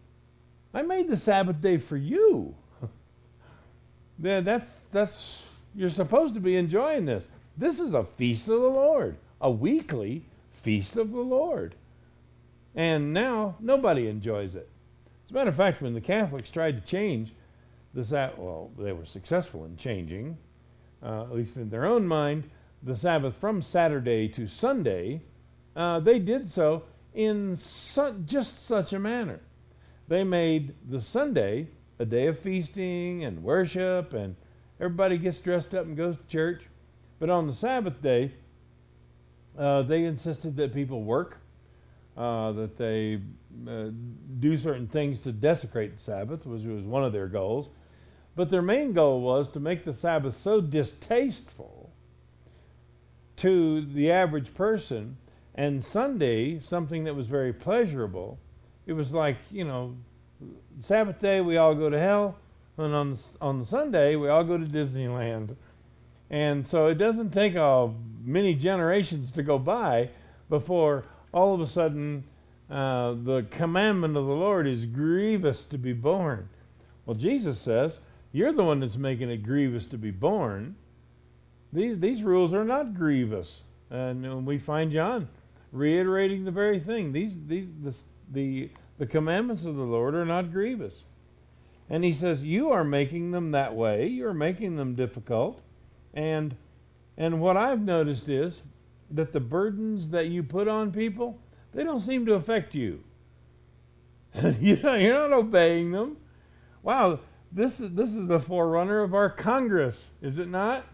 I 0.73 0.81
made 0.81 1.07
the 1.07 1.17
Sabbath 1.17 1.61
day 1.61 1.77
for 1.77 1.97
you. 1.97 2.53
that's 4.19 4.81
that's 4.91 5.43
you're 5.75 5.89
supposed 5.89 6.33
to 6.33 6.39
be 6.39 6.57
enjoying 6.57 7.05
this. 7.05 7.27
This 7.57 7.79
is 7.79 7.93
a 7.93 8.03
feast 8.03 8.47
of 8.49 8.61
the 8.61 8.67
Lord, 8.67 9.17
a 9.39 9.49
weekly 9.49 10.23
feast 10.63 10.97
of 10.97 11.11
the 11.11 11.21
Lord. 11.21 11.75
And 12.75 13.13
now 13.13 13.55
nobody 13.59 14.07
enjoys 14.07 14.55
it. 14.55 14.67
As 15.25 15.31
a 15.31 15.33
matter 15.33 15.49
of 15.49 15.55
fact, 15.55 15.81
when 15.81 15.93
the 15.93 16.01
Catholics 16.01 16.51
tried 16.51 16.81
to 16.81 16.87
change 16.89 17.33
the 17.93 18.03
Sabbath, 18.03 18.37
well, 18.37 18.71
they 18.77 18.91
were 18.91 19.05
successful 19.05 19.63
in 19.65 19.77
changing, 19.77 20.37
uh, 21.01 21.23
at 21.23 21.33
least 21.33 21.55
in 21.55 21.69
their 21.69 21.85
own 21.85 22.05
mind, 22.05 22.49
the 22.85 22.95
Sabbath 22.95 23.35
from 23.37 23.63
Saturday 23.63 24.29
to 24.29 24.47
Sunday. 24.47 25.21
Uh, 25.75 25.99
they 25.99 26.19
did 26.19 26.49
so 26.51 26.83
in 27.15 27.57
su- 27.57 28.23
just 28.25 28.67
such 28.67 28.93
a 28.93 28.99
manner. 28.99 29.39
They 30.07 30.23
made 30.23 30.75
the 30.87 31.01
Sunday 31.01 31.67
a 31.97 32.05
day 32.05 32.27
of 32.27 32.37
feasting 32.39 33.23
and 33.23 33.41
worship, 33.41 34.13
and 34.13 34.35
everybody 34.79 35.17
gets 35.17 35.39
dressed 35.39 35.73
up 35.73 35.85
and 35.85 35.97
goes 35.97 36.15
to 36.15 36.27
church. 36.27 36.61
But 37.19 37.31
on 37.31 37.47
the 37.47 37.53
Sabbath 37.53 38.01
day, 38.03 38.31
uh, 39.57 39.81
they 39.81 40.03
insisted 40.03 40.55
that 40.57 40.73
people 40.73 41.01
work 41.01 41.39
uh, 42.15 42.51
that 42.51 42.77
they 42.77 43.19
uh, 43.67 43.89
do 44.39 44.57
certain 44.57 44.87
things 44.87 45.19
to 45.21 45.31
desecrate 45.31 45.97
the 45.97 46.03
Sabbath, 46.03 46.45
which 46.45 46.63
was 46.63 46.83
one 46.83 47.03
of 47.03 47.13
their 47.13 47.27
goals. 47.27 47.69
But 48.35 48.51
their 48.51 48.61
main 48.61 48.93
goal 48.93 49.21
was 49.21 49.49
to 49.49 49.59
make 49.59 49.85
the 49.85 49.93
Sabbath 49.93 50.37
so 50.37 50.61
distasteful 50.61 51.84
to 53.37 53.81
the 53.81 54.11
average 54.11 54.53
person, 54.53 55.17
and 55.55 55.83
Sunday, 55.83 56.59
something 56.59 57.03
that 57.05 57.15
was 57.15 57.27
very 57.27 57.53
pleasurable. 57.53 58.37
It 58.85 58.93
was 58.93 59.13
like, 59.13 59.37
you 59.51 59.63
know, 59.63 59.95
Sabbath 60.83 61.19
day 61.19 61.41
we 61.41 61.57
all 61.57 61.75
go 61.75 61.89
to 61.89 61.99
hell, 61.99 62.37
and 62.77 62.93
on 62.93 63.17
on 63.41 63.65
Sunday 63.65 64.15
we 64.15 64.29
all 64.29 64.43
go 64.43 64.57
to 64.57 64.65
Disneyland. 64.65 65.55
And 66.29 66.67
so 66.67 66.87
it 66.87 66.95
doesn't 66.95 67.31
take 67.31 67.55
a 67.55 67.91
many 68.23 68.55
generations 68.55 69.31
to 69.31 69.43
go 69.43 69.59
by 69.59 70.09
before 70.49 71.05
all 71.31 71.53
of 71.53 71.61
a 71.61 71.67
sudden 71.67 72.23
uh, 72.69 73.13
the 73.23 73.45
commandment 73.51 74.17
of 74.17 74.25
the 74.25 74.33
Lord 74.33 74.67
is 74.67 74.85
grievous 74.85 75.65
to 75.65 75.77
be 75.77 75.93
borne. 75.93 76.49
Well, 77.05 77.15
Jesus 77.15 77.59
says, 77.59 77.99
You're 78.31 78.53
the 78.53 78.63
one 78.63 78.79
that's 78.79 78.97
making 78.97 79.29
it 79.29 79.43
grievous 79.43 79.85
to 79.87 79.97
be 79.97 80.11
borne. 80.11 80.75
These, 81.73 81.99
these 81.99 82.23
rules 82.23 82.53
are 82.53 82.65
not 82.65 82.93
grievous. 82.93 83.61
And 83.89 84.45
we 84.45 84.57
find 84.57 84.91
John 84.91 85.27
reiterating 85.71 86.45
the 86.45 86.51
very 86.51 86.79
thing. 86.79 87.11
These, 87.11 87.35
these, 87.47 87.67
the, 87.83 87.93
the, 88.31 88.69
the 88.97 89.05
commandments 89.05 89.65
of 89.65 89.75
the 89.75 89.83
Lord 89.83 90.15
are 90.15 90.25
not 90.25 90.51
grievous. 90.51 91.03
And 91.89 92.03
he 92.03 92.13
says, 92.13 92.43
You 92.43 92.71
are 92.71 92.83
making 92.83 93.31
them 93.31 93.51
that 93.51 93.75
way. 93.75 94.07
You're 94.07 94.33
making 94.33 94.77
them 94.77 94.95
difficult. 94.95 95.61
And, 96.13 96.55
and 97.17 97.41
what 97.41 97.57
I've 97.57 97.81
noticed 97.81 98.29
is 98.29 98.61
that 99.11 99.33
the 99.33 99.39
burdens 99.39 100.09
that 100.09 100.27
you 100.27 100.41
put 100.43 100.67
on 100.67 100.91
people, 100.91 101.39
they 101.73 101.83
don't 101.83 101.99
seem 101.99 102.25
to 102.25 102.33
affect 102.33 102.73
you. 102.73 103.03
you 104.59 104.77
you're 104.77 105.29
not 105.29 105.33
obeying 105.33 105.91
them. 105.91 106.17
Wow, 106.81 107.19
this 107.51 107.79
is, 107.79 107.91
this 107.93 108.13
is 108.13 108.27
the 108.27 108.39
forerunner 108.39 109.01
of 109.01 109.13
our 109.13 109.29
Congress, 109.29 110.11
is 110.21 110.39
it 110.39 110.49
not? 110.49 110.85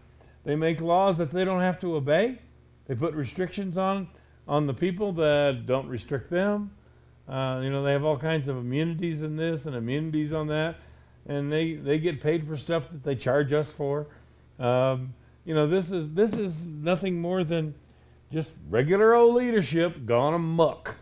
They 0.44 0.56
make 0.56 0.80
laws 0.80 1.18
that 1.18 1.30
they 1.30 1.44
don't 1.44 1.60
have 1.60 1.80
to 1.80 1.96
obey. 1.96 2.38
They 2.86 2.94
put 2.94 3.14
restrictions 3.14 3.78
on 3.78 4.08
on 4.48 4.66
the 4.66 4.74
people 4.74 5.12
that 5.12 5.66
don't 5.66 5.88
restrict 5.88 6.30
them. 6.30 6.72
Uh, 7.28 7.60
you 7.62 7.70
know, 7.70 7.84
they 7.84 7.92
have 7.92 8.04
all 8.04 8.18
kinds 8.18 8.48
of 8.48 8.56
immunities 8.56 9.22
in 9.22 9.36
this 9.36 9.66
and 9.66 9.76
immunities 9.76 10.32
on 10.32 10.48
that, 10.48 10.76
and 11.26 11.52
they 11.52 11.74
they 11.74 11.98
get 11.98 12.20
paid 12.20 12.46
for 12.46 12.56
stuff 12.56 12.90
that 12.90 13.04
they 13.04 13.14
charge 13.14 13.52
us 13.52 13.68
for. 13.76 14.06
Um, 14.58 15.14
you 15.44 15.54
know, 15.54 15.68
this 15.68 15.90
is 15.90 16.10
this 16.12 16.32
is 16.32 16.66
nothing 16.66 17.20
more 17.20 17.44
than 17.44 17.74
just 18.32 18.52
regular 18.68 19.14
old 19.14 19.34
leadership 19.36 20.06
gone 20.06 20.34
amuck 20.34 20.96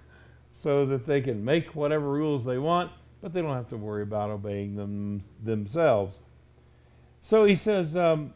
so 0.52 0.84
that 0.86 1.06
they 1.06 1.20
can 1.20 1.44
make 1.44 1.74
whatever 1.74 2.08
rules 2.10 2.44
they 2.44 2.58
want, 2.58 2.90
but 3.22 3.32
they 3.32 3.40
don't 3.40 3.54
have 3.54 3.68
to 3.68 3.76
worry 3.76 4.02
about 4.02 4.30
obeying 4.30 4.74
them 4.74 5.22
themselves. 5.42 6.18
So 7.22 7.44
he 7.44 7.54
says, 7.54 7.96
um, 7.96 8.32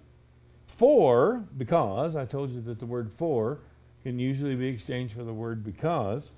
for, 0.77 1.45
because, 1.57 2.17
I 2.17 2.25
told 2.25 2.51
you 2.51 2.61
that 2.63 2.79
the 2.79 2.87
word 2.87 3.11
for 3.17 3.59
can 4.03 4.19
usually 4.19 4.55
be 4.55 4.69
exchanged 4.69 5.15
for 5.15 5.25
the 5.25 5.33
word 5.33 5.65
because. 5.65 6.31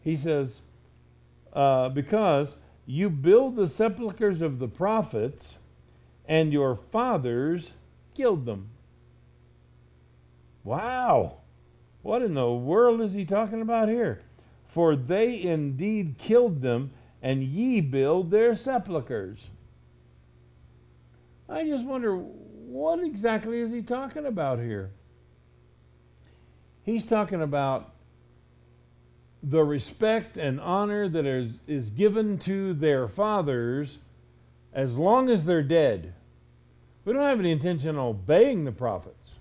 He 0.00 0.16
says, 0.16 0.60
uh, 1.52 1.88
because 1.88 2.56
you 2.86 3.10
build 3.10 3.56
the 3.56 3.66
sepulchres 3.66 4.42
of 4.42 4.58
the 4.58 4.68
prophets, 4.68 5.54
and 6.26 6.52
your 6.52 6.76
fathers 6.90 7.72
killed 8.14 8.46
them. 8.46 8.68
Wow! 10.62 11.38
What 12.02 12.22
in 12.22 12.34
the 12.34 12.50
world 12.50 13.00
is 13.00 13.12
he 13.12 13.24
talking 13.24 13.60
about 13.60 13.88
here? 13.88 14.22
For 14.68 14.96
they 14.96 15.42
indeed 15.42 16.16
killed 16.18 16.62
them, 16.62 16.90
and 17.22 17.42
ye 17.42 17.80
build 17.80 18.30
their 18.30 18.54
sepulchres. 18.54 19.38
I 21.48 21.64
just 21.64 21.84
wonder, 21.84 22.22
what 22.66 23.02
exactly 23.02 23.60
is 23.60 23.70
he 23.70 23.82
talking 23.82 24.26
about 24.26 24.58
here? 24.58 24.90
He's 26.82 27.04
talking 27.04 27.42
about 27.42 27.92
the 29.42 29.62
respect 29.62 30.36
and 30.36 30.60
honor 30.60 31.08
that 31.08 31.26
is, 31.26 31.60
is 31.66 31.90
given 31.90 32.38
to 32.38 32.74
their 32.74 33.08
fathers 33.08 33.98
as 34.72 34.96
long 34.96 35.30
as 35.30 35.44
they're 35.44 35.62
dead. 35.62 36.14
We 37.04 37.12
don't 37.12 37.22
have 37.22 37.40
any 37.40 37.52
intention 37.52 37.90
of 37.90 37.96
obeying 37.96 38.64
the 38.64 38.72
prophets. 38.72 39.32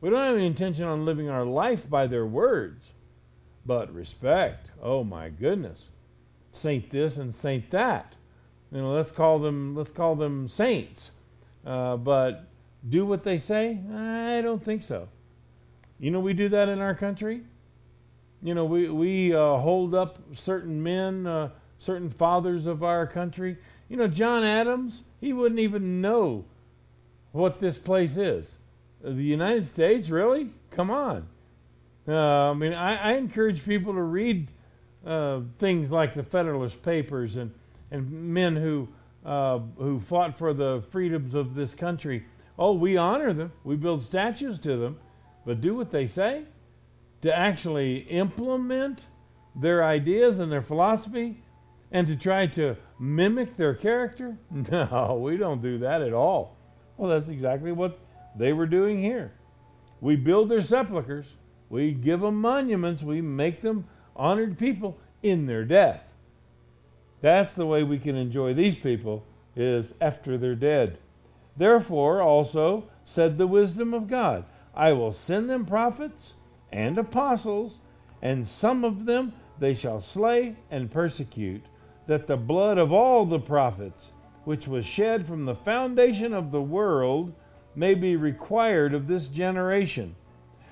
We 0.00 0.10
don't 0.10 0.24
have 0.24 0.36
any 0.36 0.46
intention 0.46 0.84
on 0.84 1.04
living 1.04 1.28
our 1.28 1.44
life 1.44 1.88
by 1.88 2.08
their 2.08 2.26
words, 2.26 2.86
but 3.64 3.94
respect. 3.94 4.68
Oh 4.82 5.04
my 5.04 5.28
goodness. 5.28 5.88
Saint 6.52 6.90
this 6.90 7.18
and 7.18 7.32
saint 7.32 7.70
that. 7.70 8.14
You 8.72 8.80
know, 8.80 8.92
let's 8.92 9.12
call 9.12 9.38
them 9.38 9.76
let's 9.76 9.92
call 9.92 10.16
them 10.16 10.48
saints. 10.48 11.11
Uh, 11.64 11.96
but 11.96 12.44
do 12.88 13.06
what 13.06 13.24
they 13.24 13.38
say? 13.38 13.78
I 13.92 14.40
don't 14.40 14.62
think 14.62 14.82
so. 14.82 15.08
You 15.98 16.10
know, 16.10 16.20
we 16.20 16.32
do 16.32 16.48
that 16.48 16.68
in 16.68 16.80
our 16.80 16.94
country. 16.94 17.42
You 18.42 18.54
know, 18.54 18.64
we 18.64 18.88
we 18.88 19.34
uh, 19.34 19.58
hold 19.58 19.94
up 19.94 20.18
certain 20.34 20.82
men, 20.82 21.26
uh, 21.26 21.50
certain 21.78 22.10
fathers 22.10 22.66
of 22.66 22.82
our 22.82 23.06
country. 23.06 23.56
You 23.88 23.96
know, 23.96 24.08
John 24.08 24.42
Adams, 24.42 25.02
he 25.20 25.32
wouldn't 25.32 25.60
even 25.60 26.00
know 26.00 26.44
what 27.30 27.60
this 27.60 27.78
place 27.78 28.16
is 28.16 28.56
the 29.02 29.22
United 29.22 29.66
States, 29.66 30.08
really? 30.10 30.50
Come 30.70 30.90
on. 30.90 31.26
Uh, 32.06 32.14
I 32.14 32.54
mean, 32.54 32.72
I, 32.72 33.12
I, 33.12 33.12
encourage 33.14 33.64
people 33.64 33.92
to 33.92 34.02
read 34.02 34.48
uh, 35.06 35.40
things 35.58 35.90
like 35.90 36.14
the 36.14 36.24
Federalist 36.24 36.82
Papers 36.82 37.36
and, 37.36 37.52
and 37.92 38.10
men 38.10 38.56
who, 38.56 38.88
uh, 39.24 39.58
who 39.78 40.00
fought 40.00 40.38
for 40.38 40.52
the 40.52 40.82
freedoms 40.90 41.34
of 41.34 41.54
this 41.54 41.74
country. 41.74 42.24
Oh, 42.58 42.72
we 42.72 42.96
honor 42.96 43.32
them, 43.32 43.52
we 43.64 43.76
build 43.76 44.04
statues 44.04 44.58
to 44.60 44.76
them, 44.76 44.98
but 45.46 45.60
do 45.60 45.74
what 45.74 45.90
they 45.90 46.06
say? 46.06 46.44
To 47.22 47.34
actually 47.34 47.98
implement 47.98 49.00
their 49.54 49.84
ideas 49.84 50.38
and 50.38 50.50
their 50.50 50.62
philosophy 50.62 51.42
and 51.90 52.06
to 52.06 52.16
try 52.16 52.46
to 52.48 52.76
mimic 52.98 53.56
their 53.56 53.74
character? 53.74 54.36
No, 54.50 55.20
we 55.22 55.36
don't 55.36 55.62
do 55.62 55.78
that 55.78 56.02
at 56.02 56.12
all. 56.12 56.56
Well, 56.96 57.10
that's 57.10 57.28
exactly 57.28 57.72
what 57.72 57.98
they 58.36 58.52
were 58.52 58.66
doing 58.66 59.02
here. 59.02 59.32
We 60.00 60.16
build 60.16 60.48
their 60.48 60.62
sepulchres, 60.62 61.26
we 61.68 61.92
give 61.92 62.20
them 62.20 62.40
monuments, 62.40 63.02
we 63.02 63.20
make 63.20 63.62
them 63.62 63.86
honored 64.16 64.58
people 64.58 64.98
in 65.22 65.46
their 65.46 65.64
death. 65.64 66.04
That's 67.22 67.54
the 67.54 67.66
way 67.66 67.82
we 67.84 67.98
can 67.98 68.16
enjoy 68.16 68.52
these 68.52 68.76
people 68.76 69.24
is 69.56 69.94
after 70.00 70.36
they're 70.36 70.54
dead. 70.54 70.98
Therefore 71.56 72.20
also 72.20 72.84
said 73.04 73.38
the 73.38 73.46
wisdom 73.46 73.94
of 73.94 74.08
God, 74.08 74.44
I 74.74 74.92
will 74.92 75.12
send 75.12 75.48
them 75.48 75.64
prophets 75.64 76.34
and 76.72 76.98
apostles, 76.98 77.78
and 78.20 78.46
some 78.46 78.84
of 78.84 79.06
them 79.06 79.34
they 79.58 79.74
shall 79.74 80.00
slay 80.00 80.56
and 80.70 80.90
persecute, 80.90 81.64
that 82.06 82.26
the 82.26 82.36
blood 82.36 82.78
of 82.78 82.92
all 82.92 83.24
the 83.24 83.38
prophets, 83.38 84.10
which 84.44 84.66
was 84.66 84.84
shed 84.84 85.26
from 85.26 85.44
the 85.44 85.54
foundation 85.54 86.32
of 86.32 86.50
the 86.50 86.62
world, 86.62 87.32
may 87.76 87.94
be 87.94 88.16
required 88.16 88.94
of 88.94 89.06
this 89.06 89.28
generation, 89.28 90.16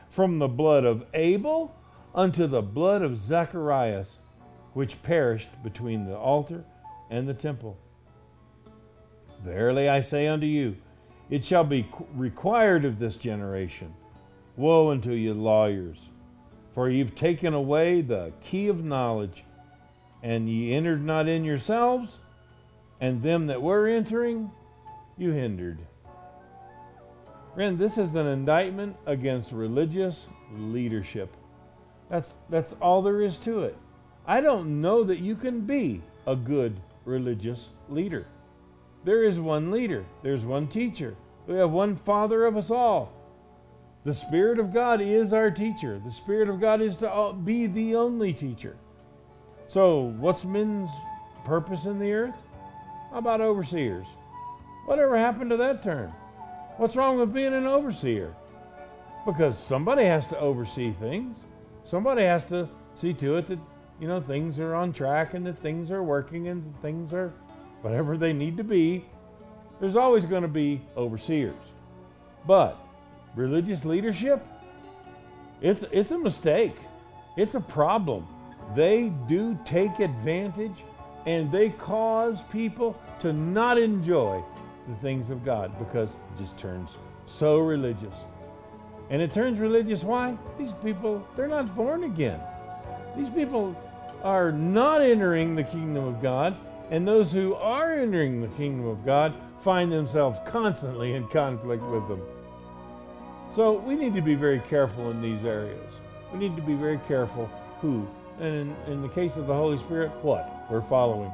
from 0.09 0.39
the 0.39 0.49
blood 0.49 0.85
of 0.85 1.05
Abel 1.15 1.75
unto 2.15 2.47
the 2.47 2.63
blood 2.63 3.03
of 3.03 3.21
Zacharias, 3.21 4.19
which 4.74 5.02
perished 5.02 5.48
between 5.62 6.06
the 6.06 6.16
altar 6.16 6.64
and 7.11 7.28
the 7.28 7.35
temple. 7.35 7.76
Verily 9.44 9.88
I 9.88 10.00
say 10.00 10.26
unto 10.26 10.46
you, 10.46 10.76
it 11.30 11.44
shall 11.44 11.64
be 11.64 11.88
required 12.14 12.85
of 12.85 12.98
this 12.98 13.16
generation. 13.16 13.94
Woe 14.56 14.90
unto 14.90 15.12
you, 15.12 15.33
lawyers! 15.35 15.98
For 16.74 16.88
you've 16.88 17.14
taken 17.14 17.54
away 17.54 18.00
the 18.00 18.33
key 18.42 18.68
of 18.68 18.85
knowledge, 18.85 19.44
and 20.22 20.48
ye 20.48 20.74
entered 20.74 21.04
not 21.04 21.28
in 21.28 21.44
yourselves, 21.44 22.18
and 23.00 23.22
them 23.22 23.46
that 23.46 23.62
were 23.62 23.87
entering 23.87 24.50
you 25.16 25.30
hindered. 25.30 25.78
Friend, 27.54 27.78
this 27.78 27.98
is 27.98 28.14
an 28.14 28.26
indictment 28.26 28.96
against 29.06 29.52
religious 29.52 30.26
leadership. 30.52 31.35
That's, 32.09 32.37
that's 32.48 32.74
all 32.80 33.02
there 33.02 33.22
is 33.22 33.38
to 33.38 33.64
it. 33.64 33.76
I 34.26 34.40
don't 34.40 34.80
know 34.80 35.04
that 35.04 35.18
you 35.18 35.35
can 35.35 35.61
be 35.62 36.02
a 36.26 36.37
good 36.37 36.80
religious 37.04 37.68
leader. 37.88 38.26
There 39.04 39.24
is 39.24 39.38
one 39.38 39.70
leader, 39.70 40.04
there's 40.22 40.44
one 40.44 40.68
teacher. 40.68 41.16
We 41.46 41.56
have 41.56 41.70
one 41.70 41.96
Father 41.96 42.44
of 42.44 42.56
us 42.56 42.70
all. 42.70 43.12
The 44.04 44.14
Spirit 44.14 44.59
of 44.59 44.72
God 44.72 45.00
is 45.00 45.33
our 45.33 45.50
teacher. 45.50 46.00
The 46.04 46.12
Spirit 46.12 46.48
of 46.48 46.61
God 46.61 46.80
is 46.80 46.96
to 46.96 47.11
uh, 47.11 47.33
be 47.33 47.66
the 47.66 47.96
only 47.96 48.33
teacher. 48.33 48.76
So, 49.66 50.14
what's 50.18 50.44
men's 50.44 50.88
purpose 51.44 51.85
in 51.85 51.98
the 51.98 52.12
earth? 52.12 52.37
How 53.11 53.18
about 53.18 53.40
overseers? 53.40 54.06
Whatever 54.87 55.18
happened 55.18 55.50
to 55.50 55.56
that 55.59 55.83
term? 55.83 56.12
What's 56.76 56.96
wrong 56.96 57.18
with 57.18 57.33
being 57.33 57.52
an 57.52 57.66
overseer? 57.66 58.35
Because 59.26 59.59
somebody 59.59 60.04
has 60.04 60.26
to 60.28 60.38
oversee 60.38 60.92
things. 60.92 61.37
Somebody 61.85 62.22
has 62.22 62.44
to 62.46 62.68
see 62.94 63.12
to 63.14 63.37
it 63.37 63.46
that, 63.46 63.59
you 64.01 64.09
know, 64.09 64.21
things 64.21 64.59
are 64.59 64.75
on 64.75 64.93
track 64.93 65.35
and 65.35 65.47
that 65.47 65.61
things 65.61 65.91
are 65.91 66.03
working 66.03 66.49
and 66.49 66.75
things 66.81 67.13
are 67.13 67.33
whatever 67.83 68.17
they 68.17 68.33
need 68.33 68.57
to 68.57 68.65
be. 68.65 69.05
There's 69.81 69.97
always 69.97 70.25
going 70.25 70.43
to 70.43 70.49
be 70.49 70.81
overseers. 70.97 71.55
But 72.47 72.79
religious 73.37 73.85
leadership, 73.85 74.45
it's, 75.61 75.85
it's 75.93 76.11
a 76.11 76.19
mistake. 76.19 76.77
It's 77.37 77.55
a 77.55 77.61
problem. 77.61 78.27
They 78.75 79.13
do 79.29 79.59
take 79.65 80.01
advantage 80.01 80.85
and 81.27 81.53
they 81.53 81.69
cause 81.71 82.39
people 82.51 82.99
to 83.21 83.33
not 83.33 83.79
enjoy 83.79 84.43
the 84.89 84.95
things 84.97 85.31
of 85.31 85.45
God 85.45 85.79
because 85.79 86.09
it 86.09 86.39
just 86.39 86.57
turns 86.57 86.97
so 87.27 87.59
religious. 87.59 88.15
And 89.11 89.21
it 89.21 89.33
turns 89.35 89.59
religious 89.59 90.05
why? 90.05 90.39
These 90.59 90.73
people, 90.83 91.27
they're 91.37 91.49
not 91.49 91.75
born 91.77 92.05
again. 92.05 92.41
These 93.17 93.31
people 93.31 93.77
are 94.22 94.52
not 94.52 95.00
entering 95.00 95.54
the 95.54 95.64
kingdom 95.64 96.04
of 96.04 96.22
God, 96.22 96.56
and 96.90 97.06
those 97.06 97.33
who 97.33 97.54
are 97.54 97.92
entering 97.92 98.40
the 98.40 98.48
kingdom 98.48 98.87
of 98.87 99.04
God 99.04 99.35
find 99.62 99.90
themselves 99.92 100.38
constantly 100.46 101.14
in 101.14 101.26
conflict 101.28 101.83
with 101.83 102.06
them. 102.09 102.22
So 103.54 103.78
we 103.78 103.94
need 103.94 104.14
to 104.14 104.22
be 104.22 104.35
very 104.35 104.61
careful 104.68 105.11
in 105.11 105.20
these 105.20 105.44
areas. 105.44 105.94
We 106.33 106.38
need 106.38 106.56
to 106.56 106.62
be 106.62 106.74
very 106.74 107.00
careful 107.09 107.50
who, 107.80 108.06
and 108.38 108.54
in, 108.54 108.92
in 108.92 109.02
the 109.02 109.09
case 109.09 109.37
of 109.37 109.46
the 109.46 109.54
Holy 109.54 109.78
Spirit, 109.78 110.11
what 110.22 110.70
we're 110.70 110.87
following. 110.88 111.33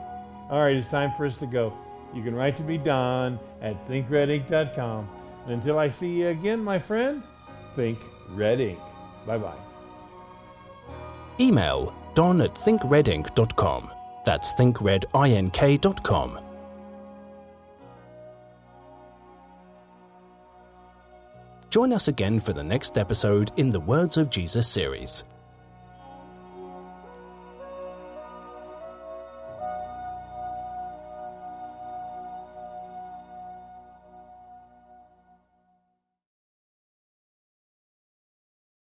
All 0.50 0.62
right, 0.62 0.76
it's 0.76 0.88
time 0.88 1.12
for 1.16 1.26
us 1.26 1.36
to 1.36 1.46
go. 1.46 1.72
You 2.14 2.22
can 2.22 2.34
write 2.34 2.56
to 2.56 2.62
me, 2.62 2.78
Don, 2.78 3.38
at 3.60 3.86
thinkredink.com. 3.88 5.08
And 5.44 5.52
until 5.52 5.78
I 5.78 5.90
see 5.90 6.08
you 6.08 6.28
again, 6.28 6.62
my 6.62 6.78
friend, 6.78 7.22
think 7.74 7.98
red 8.30 8.60
ink. 8.60 8.78
Bye 9.26 9.38
bye. 9.38 9.58
Email 11.38 11.92
don 12.16 12.40
at 12.40 12.54
thinkredink.com. 12.54 13.90
That's 14.24 14.54
thinkredink.com. 14.54 16.40
Join 21.70 21.92
us 21.92 22.08
again 22.08 22.40
for 22.40 22.54
the 22.54 22.64
next 22.64 22.96
episode 22.96 23.52
in 23.58 23.70
the 23.70 23.78
Words 23.78 24.16
of 24.16 24.30
Jesus 24.30 24.66
series. 24.66 25.24